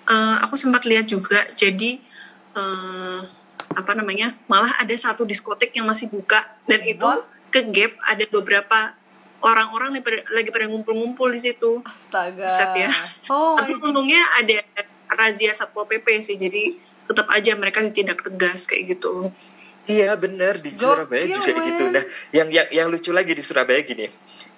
[0.06, 1.98] uh, aku sempat lihat juga, jadi
[2.54, 3.26] uh,
[3.72, 7.08] apa namanya malah ada satu diskotik yang masih buka dan itu
[7.52, 8.96] ke gap ada beberapa
[9.42, 9.98] orang-orang
[10.30, 11.82] lagi pada ngumpul-ngumpul di situ.
[11.82, 12.46] Astaga.
[12.46, 12.90] Set ya.
[13.28, 14.62] Oh, Tapi untungnya ada
[15.12, 16.78] razia satpol pp sih, jadi
[17.10, 19.28] tetap aja mereka ditindak tegas kayak gitu.
[19.82, 21.84] Iya bener di Surabaya juga kayak gitu.
[21.90, 24.06] Nah, yang yang yang lucu lagi di Surabaya gini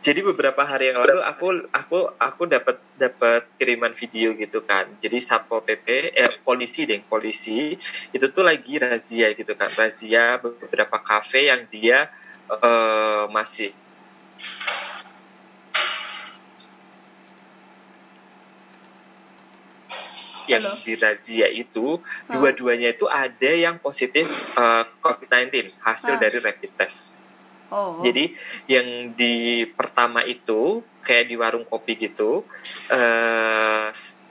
[0.05, 5.17] jadi beberapa hari yang lalu aku aku aku dapat dapat kiriman video gitu kan jadi
[5.17, 7.73] satpol pp eh polisi deh polisi
[8.13, 12.13] itu tuh lagi razia gitu kan razia beberapa kafe yang dia
[12.53, 13.73] uh, masih
[20.45, 20.77] yang Halo.
[20.85, 24.29] di razia itu dua-duanya itu ada yang positif
[24.61, 26.21] uh, COVID-19 hasil oh.
[26.21, 27.24] dari rapid test.
[27.75, 27.99] Oh.
[28.07, 28.31] Jadi
[28.71, 32.47] yang di pertama itu kayak di warung kopi gitu
[32.95, 33.87] uh,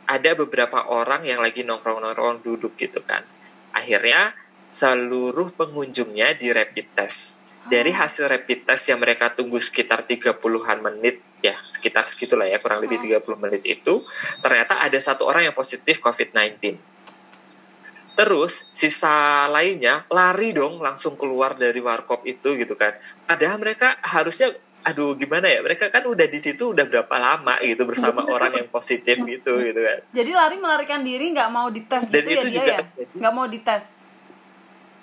[0.07, 3.27] ada beberapa orang yang lagi nongkrong-nongkrong duduk gitu kan.
[3.75, 4.31] Akhirnya
[4.71, 7.43] seluruh pengunjungnya di rapid test.
[7.67, 7.99] Dari oh.
[7.99, 13.03] hasil rapid test yang mereka tunggu sekitar 30-an menit ya, sekitar segitulah ya, kurang lebih
[13.03, 13.35] 30 oh.
[13.39, 14.03] menit itu,
[14.39, 16.92] ternyata ada satu orang yang positif COVID-19
[18.13, 22.93] Terus sisa lainnya lari dong langsung keluar dari warkop itu gitu kan.
[23.25, 24.53] Padahal mereka harusnya
[24.83, 28.67] aduh gimana ya mereka kan udah di situ udah berapa lama gitu bersama orang yang
[28.67, 29.99] positif gitu gitu kan.
[30.11, 32.79] Jadi lari melarikan diri nggak mau dites Dan gitu ya dia ya?
[33.15, 34.12] Nggak mau dites.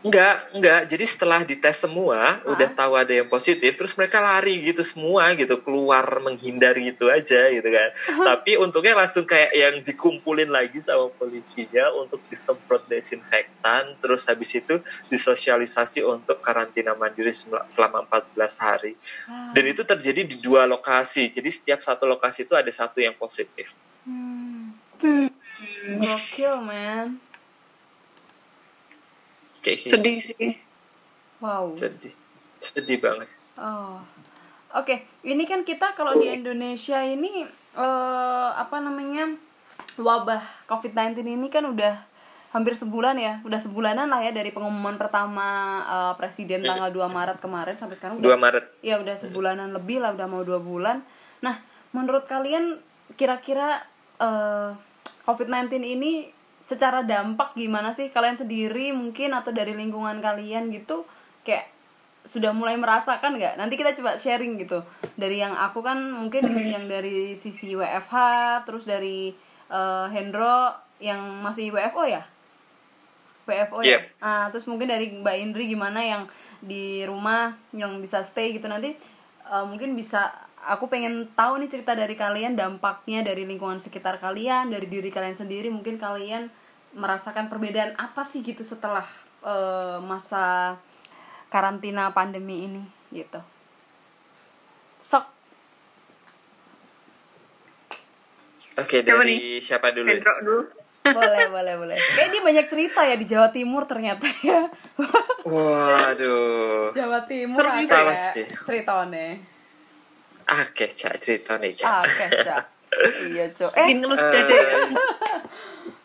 [0.01, 0.81] Enggak, enggak.
[0.89, 2.49] Jadi setelah dites semua, Hah?
[2.49, 7.53] udah tahu ada yang positif, terus mereka lari gitu semua gitu, keluar menghindar gitu aja
[7.53, 7.91] gitu kan.
[8.09, 14.81] Tapi untungnya langsung kayak yang dikumpulin lagi sama polisinya untuk disemprot desinfektan, terus habis itu
[15.13, 17.37] disosialisasi untuk karantina mandiri
[17.69, 18.97] selama 14 hari.
[19.53, 21.29] Dan itu terjadi di dua lokasi.
[21.29, 23.77] Jadi setiap satu lokasi itu ada satu yang positif.
[24.09, 24.73] Hmm.
[24.97, 25.29] Hmm.
[26.01, 27.30] Gokil, man
[29.61, 29.93] kayak gitu.
[29.97, 30.51] sedih sih.
[31.41, 31.73] Wow.
[31.77, 32.15] Sedih.
[32.61, 33.29] Sedih banget.
[33.57, 34.01] Oh.
[34.71, 35.27] Oke okay.
[35.27, 37.43] ini kan kita kalau di Indonesia ini
[37.75, 39.35] uh, apa namanya
[39.99, 40.39] wabah
[40.71, 42.07] COVID-19 ini kan udah
[42.55, 45.47] hampir sebulan ya udah sebulanan lah ya dari pengumuman pertama
[45.87, 48.65] uh, presiden tanggal 2 Maret kemarin sampai sekarang 2 Maret.
[48.83, 51.03] Ya udah sebulanan lebih lah udah mau dua bulan.
[51.43, 51.59] Nah
[51.91, 52.79] menurut kalian
[53.19, 53.83] kira-kira
[54.23, 54.75] uh,
[55.27, 56.31] COVID-19 ini
[56.61, 58.13] secara dampak gimana sih?
[58.13, 61.09] Kalian sendiri mungkin atau dari lingkungan kalian gitu
[61.43, 61.73] kayak
[62.21, 63.57] sudah mulai merasakan nggak?
[63.57, 64.85] Nanti kita coba sharing gitu.
[65.17, 66.47] Dari yang aku kan mungkin
[66.77, 68.17] yang dari sisi WFH
[68.69, 69.33] terus dari
[69.73, 72.23] uh, Hendro yang masih WFO ya?
[73.49, 73.99] WFO ya?
[73.99, 74.03] Yep.
[74.21, 76.23] ah terus mungkin dari Mbak Indri gimana yang
[76.61, 78.93] di rumah yang bisa stay gitu nanti
[79.49, 80.29] uh, mungkin bisa
[80.69, 85.37] aku pengen tahu nih cerita dari kalian dampaknya dari lingkungan sekitar kalian dari diri kalian
[85.37, 85.73] sendiri.
[85.73, 86.53] Mungkin kalian
[86.93, 89.07] merasakan perbedaan apa sih gitu setelah
[89.47, 90.77] uh, masa
[91.49, 92.83] karantina pandemi ini
[93.15, 93.41] gitu.
[95.01, 95.25] Sok.
[98.81, 100.09] Oke, Siapa dari siapa dulu?
[100.09, 100.63] Hendro dulu.
[101.05, 101.97] boleh boleh boleh.
[101.97, 104.69] Kayak dia banyak cerita ya di Jawa Timur ternyata ya.
[105.45, 106.93] Waduh.
[106.93, 108.33] Jawa Timur ada ya.
[108.65, 109.50] Ceritanya
[110.51, 111.91] Oke, Cak, cerita nih, Cak.
[112.03, 112.65] oke Cak.
[113.23, 114.75] iya cok eh ngelus Eh, ya.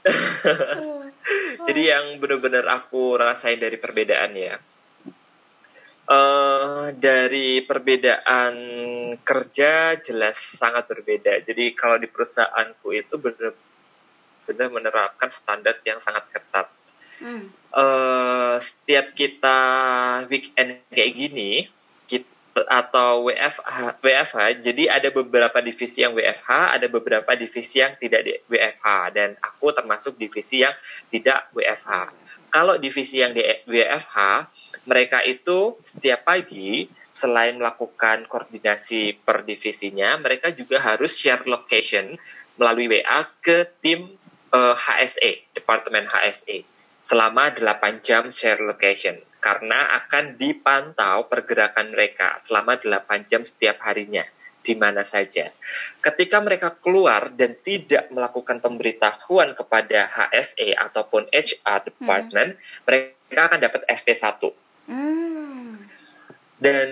[1.66, 4.56] Jadi yang benar-benar aku rasain dari perbedaan ya.
[6.06, 8.54] eh dari perbedaan
[9.26, 11.42] kerja jelas sangat berbeda.
[11.42, 13.58] Jadi kalau di perusahaanku itu benar-benar
[14.70, 16.70] menerapkan standar yang sangat ketat.
[17.16, 17.48] Hmm.
[17.74, 19.58] eh setiap kita
[20.30, 21.64] weekend kayak gini
[22.56, 28.88] atau WFH, WFH, jadi ada beberapa divisi yang WFH, ada beberapa divisi yang tidak WFH,
[29.12, 30.72] dan aku termasuk divisi yang
[31.12, 32.16] tidak WFH.
[32.48, 33.36] Kalau divisi yang
[33.68, 34.48] WFH,
[34.88, 42.16] mereka itu setiap pagi selain melakukan koordinasi per divisinya, mereka juga harus share location
[42.56, 44.16] melalui WA ke tim
[44.56, 46.76] eh, HSE, Departemen HSE
[47.06, 54.26] selama 8 jam share location karena akan dipantau pergerakan mereka selama 8 jam setiap harinya
[54.66, 55.54] di mana saja.
[56.02, 62.58] Ketika mereka keluar dan tidak melakukan pemberitahuan kepada HSE ataupun HR department,
[62.90, 64.42] mereka akan dapat SP1.
[64.90, 65.86] Hmm.
[66.58, 66.90] Dan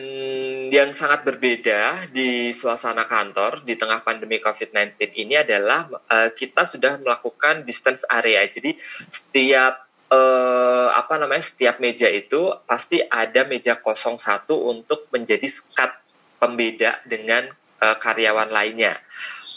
[0.69, 7.01] yang sangat berbeda di suasana kantor di tengah pandemi COVID-19 ini adalah eh, kita sudah
[7.01, 8.45] melakukan distance area.
[8.45, 8.77] Jadi
[9.09, 15.91] setiap eh, apa namanya setiap meja itu pasti ada meja 01 untuk menjadi sekat
[16.37, 17.49] pembeda dengan
[17.81, 19.01] eh, karyawan lainnya.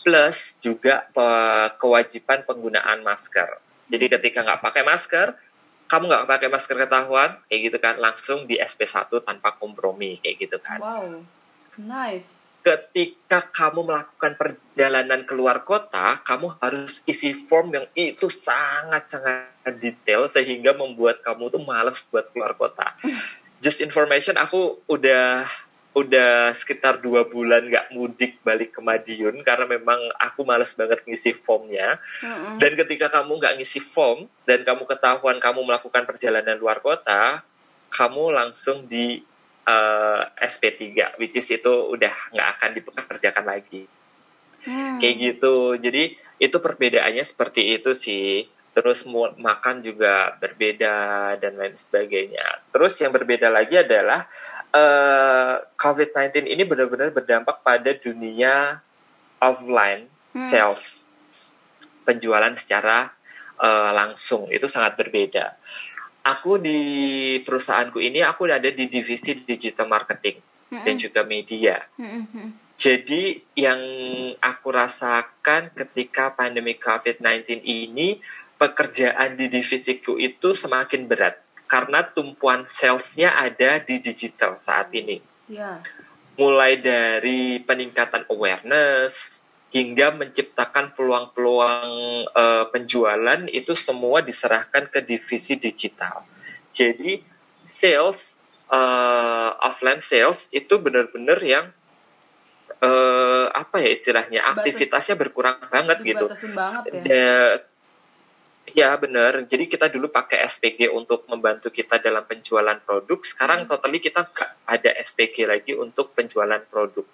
[0.06, 3.58] Plus juga pe- kewajiban penggunaan masker.
[3.90, 5.34] Jadi ketika nggak pakai masker,
[5.86, 10.58] kamu nggak pakai masker ketahuan, kayak gitu kan, langsung di SP1 tanpa kompromi, kayak gitu
[10.58, 10.78] kan.
[10.82, 11.35] wow
[11.78, 20.26] nice Ketika kamu melakukan perjalanan keluar kota, kamu harus isi form yang itu sangat-sangat detail
[20.26, 22.98] sehingga membuat kamu tuh males buat keluar kota.
[23.62, 25.46] Just information, aku udah
[25.96, 31.38] udah sekitar dua bulan nggak mudik balik ke Madiun karena memang aku males banget ngisi
[31.38, 32.02] formnya.
[32.20, 32.58] Mm-mm.
[32.58, 37.46] Dan ketika kamu nggak ngisi form dan kamu ketahuan kamu melakukan perjalanan luar kota,
[37.94, 39.24] kamu langsung di
[39.66, 43.84] eh, SP3, which is itu udah nggak akan dipekerjakan lagi.
[44.66, 44.98] Hmm.
[44.98, 45.76] Kayak gitu.
[45.78, 48.46] Jadi itu perbedaannya seperti itu sih.
[48.76, 52.60] Terus makan juga berbeda dan lain sebagainya.
[52.70, 54.28] Terus yang berbeda lagi adalah
[54.70, 58.84] eh, COVID-19 ini benar-benar berdampak pada dunia
[59.40, 60.52] offline Hmm.
[60.52, 61.08] sales
[62.04, 63.08] penjualan secara
[63.56, 65.56] eh, langsung itu sangat berbeda.
[66.26, 66.80] Aku di
[67.46, 70.42] perusahaanku ini aku ada di divisi digital marketing
[70.74, 70.98] dan Mm-mm.
[70.98, 71.86] juga media.
[71.94, 72.74] Mm-mm.
[72.76, 73.80] Jadi yang
[74.42, 78.18] aku rasakan ketika pandemi COVID-19 ini
[78.58, 85.18] pekerjaan di divisiku itu semakin berat karena tumpuan salesnya ada di digital saat ini
[85.50, 85.82] ya
[86.38, 89.40] mulai dari peningkatan awareness
[89.76, 91.90] hingga menciptakan peluang-peluang
[92.32, 96.24] eh, penjualan itu semua diserahkan ke divisi digital.
[96.72, 97.20] Jadi
[97.60, 98.40] sales
[98.72, 101.66] eh, offline sales itu benar-benar yang
[102.80, 106.26] eh, apa ya istilahnya Batas- aktivitasnya berkurang banget gitu.
[106.56, 107.75] banget ya Da-
[108.74, 109.46] Ya benar.
[109.46, 113.22] Jadi kita dulu pakai SPG untuk membantu kita dalam penjualan produk.
[113.22, 113.70] Sekarang Hmm.
[113.70, 117.06] totally kita nggak ada SPG lagi untuk penjualan produk.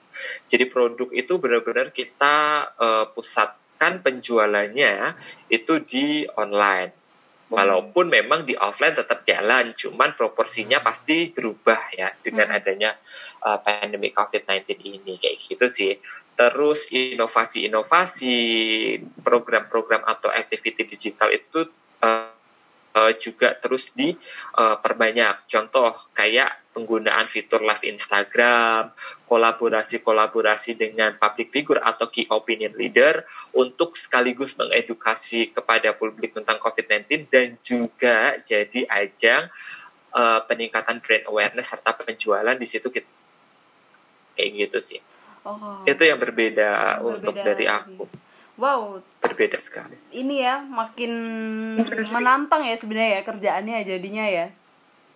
[0.49, 2.35] Jadi produk itu benar-benar kita
[2.81, 5.19] eh, pusatkan penjualannya
[5.53, 7.02] itu di online.
[7.53, 12.59] Walaupun memang di offline tetap jalan, cuman proporsinya pasti berubah ya dengan Hmm.
[12.59, 12.91] adanya
[13.45, 15.93] eh, pandemi COVID-19 ini kayak gitu sih.
[16.33, 18.37] Terus inovasi-inovasi
[19.21, 21.69] program-program atau activity digital itu
[22.01, 22.32] eh,
[22.97, 25.49] eh, juga terus diperbanyak.
[25.49, 28.97] Contoh kayak penggunaan fitur live Instagram,
[29.29, 37.29] kolaborasi-kolaborasi dengan public figure atau key opinion leader untuk sekaligus mengedukasi kepada publik tentang COVID-19
[37.29, 39.53] dan juga jadi ajang
[40.17, 43.09] uh, peningkatan brand awareness serta penjualan di situ kita
[44.33, 45.01] kayak gitu sih
[45.45, 48.07] oh itu yang berbeda Yang untuk berbeda dari lagi.
[48.63, 48.81] Wow
[49.19, 51.11] berbeda sekali ini ya makin
[52.09, 54.47] menantang ya sebenarnya ya kerjaannya ya jadinya ya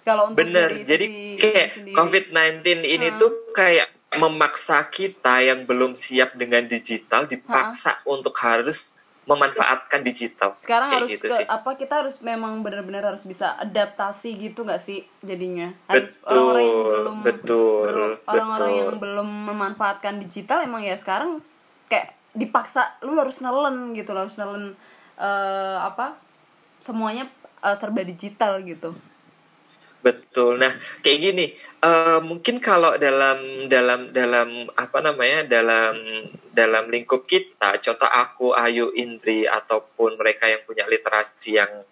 [0.03, 1.95] kalau untuk bener jadi kayak sendiri.
[1.95, 3.19] COVID-19 ini Hmm.
[3.19, 10.87] tuh kayak memaksa kita yang belum siap dengan digital dipaksa untuk harus memanfaatkan digital sekarang
[10.89, 11.47] Kayak harus gitu ke sih.
[11.49, 16.63] apa kita harus memang benar-benar harus bisa adaptasi gitu nggak sih jadinya harus Betul, orang-orang
[16.63, 17.91] yang belum betul,
[18.25, 18.79] orang-orang betul.
[18.79, 21.43] yang belum memanfaatkan digital emang ya sekarang
[21.87, 24.77] kayak dipaksa lu harus nelen gitu lu harus nelen
[25.17, 26.21] eh, apa
[26.79, 27.27] semuanya
[27.65, 28.93] eh, serba digital gitu
[30.07, 30.63] Betul.
[30.63, 30.71] Nah,
[31.03, 31.51] kayak gini,
[31.83, 35.99] eh, mungkin kalau dalam dalam dalam apa namanya dalam
[36.55, 41.83] dalam lingkup kita, contoh aku, Ayu, Indri ataupun mereka yang punya literasi yang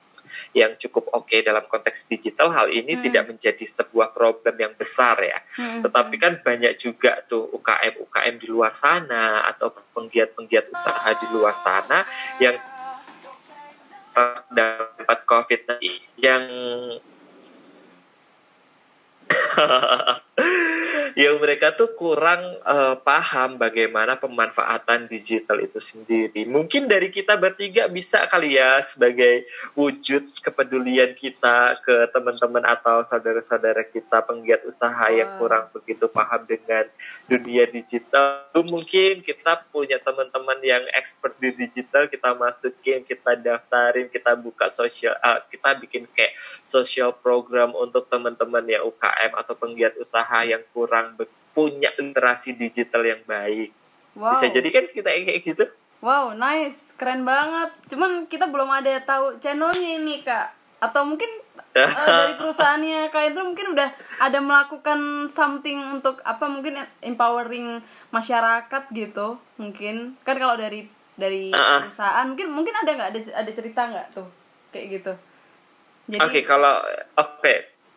[0.53, 3.03] yang cukup oke dalam konteks digital, hal ini Hmm.
[3.05, 5.39] tidak menjadi sebuah problem yang besar ya.
[5.57, 11.27] Hmm, Tetapi kan banyak juga tuh UKM UKM di luar sana atau penggiat-penggiat usaha di
[11.33, 12.07] luar sana
[12.43, 12.57] yang
[14.55, 15.61] dapat COVID
[16.23, 16.45] yang
[21.15, 26.43] yang mereka tuh kurang eh, paham bagaimana pemanfaatan digital itu sendiri.
[26.47, 29.47] Mungkin dari kita bertiga bisa kali ya sebagai
[29.79, 36.91] wujud kepedulian kita ke teman-teman atau saudara-saudara kita penggiat usaha yang kurang begitu paham dengan
[37.31, 38.51] dunia digital.
[38.55, 45.15] Mungkin kita punya teman-teman yang expert di digital, kita masukin, kita daftarin, kita buka sosial,
[45.19, 46.35] eh, kita bikin kayak
[46.67, 53.05] social program untuk teman-teman yang UKM atau penggiat usaha yang kurang be- punya literasi digital
[53.05, 53.71] yang baik.
[54.15, 54.33] wow.
[54.33, 55.65] Bisa jadi kan kita kayak gitu.
[56.01, 56.93] wow nice.
[56.95, 57.71] Keren banget.
[57.87, 60.51] Cuman kita belum ada tahu channelnya ini kak.
[60.81, 61.31] Atau mungkin
[61.79, 63.89] eh, dari perusahaannya kak itu mungkin udah
[64.19, 67.79] ada melakukan something untuk apa mungkin empowering
[68.11, 70.19] masyarakat gitu mungkin.
[70.23, 71.81] Kan kalau dari dari Ah, ah.
[71.87, 73.09] perusahaan mungkin mungkin ada nggak?
[73.15, 74.27] Ada ada cerita nggak tuh?
[74.75, 75.13] Kayak gitu.
[76.11, 76.83] Jadi Oke, kalau
[77.15, 77.55] oke.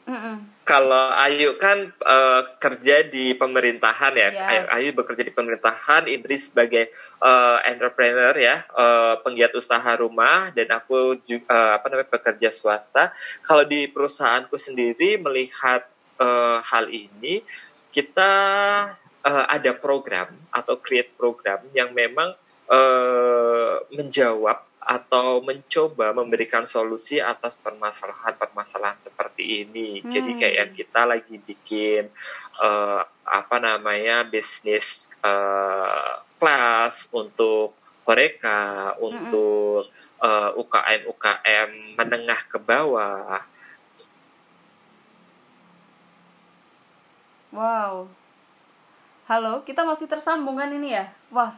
[0.08, 0.38] Mm-mm.
[0.68, 4.68] Kalau Ayu kan eh, kerja di pemerintahan ya, Yes.
[4.68, 6.92] Ayu, Ayu bekerja di pemerintahan, Indri sebagai
[7.24, 13.16] eh, entrepreneur ya, eh, penggiat usaha rumah, dan aku juga apa namanya bekerja swasta.
[13.48, 15.88] Kalau di perusahaanku sendiri melihat
[16.20, 17.48] eh, hal ini,
[17.96, 18.32] kita
[19.24, 22.36] eh, ada program atau create program yang memang
[22.68, 30.00] eh, menjawab atau mencoba memberikan solusi atas permasalahan-permasalahan seperti ini.
[30.08, 30.40] Jadi Hmm.
[30.40, 32.08] kayak yang kita lagi bikin
[32.64, 37.76] eh, apa namanya bisnis eh, kelas untuk
[38.08, 39.92] mereka, untuk
[40.24, 41.70] eh, UKM UKM
[42.00, 43.44] menengah ke bawah.
[47.52, 48.06] wow
[49.26, 51.56] halo kita masih tersambung kan ini ya wah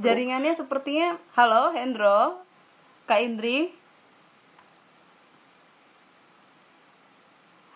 [0.00, 2.40] jaringannya sepertinya halo Hendro
[3.04, 3.74] Kak Indri.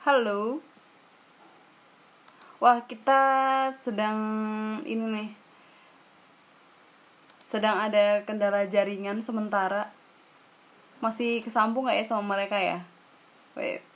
[0.07, 0.63] Halo.
[2.63, 3.21] Wah kita
[3.75, 4.19] sedang
[4.87, 5.31] ini nih.
[7.43, 9.91] Sedang ada kendala jaringan sementara.
[11.03, 12.87] Masih kesambung nggak ya sama mereka ya?
[13.59, 13.94] Wait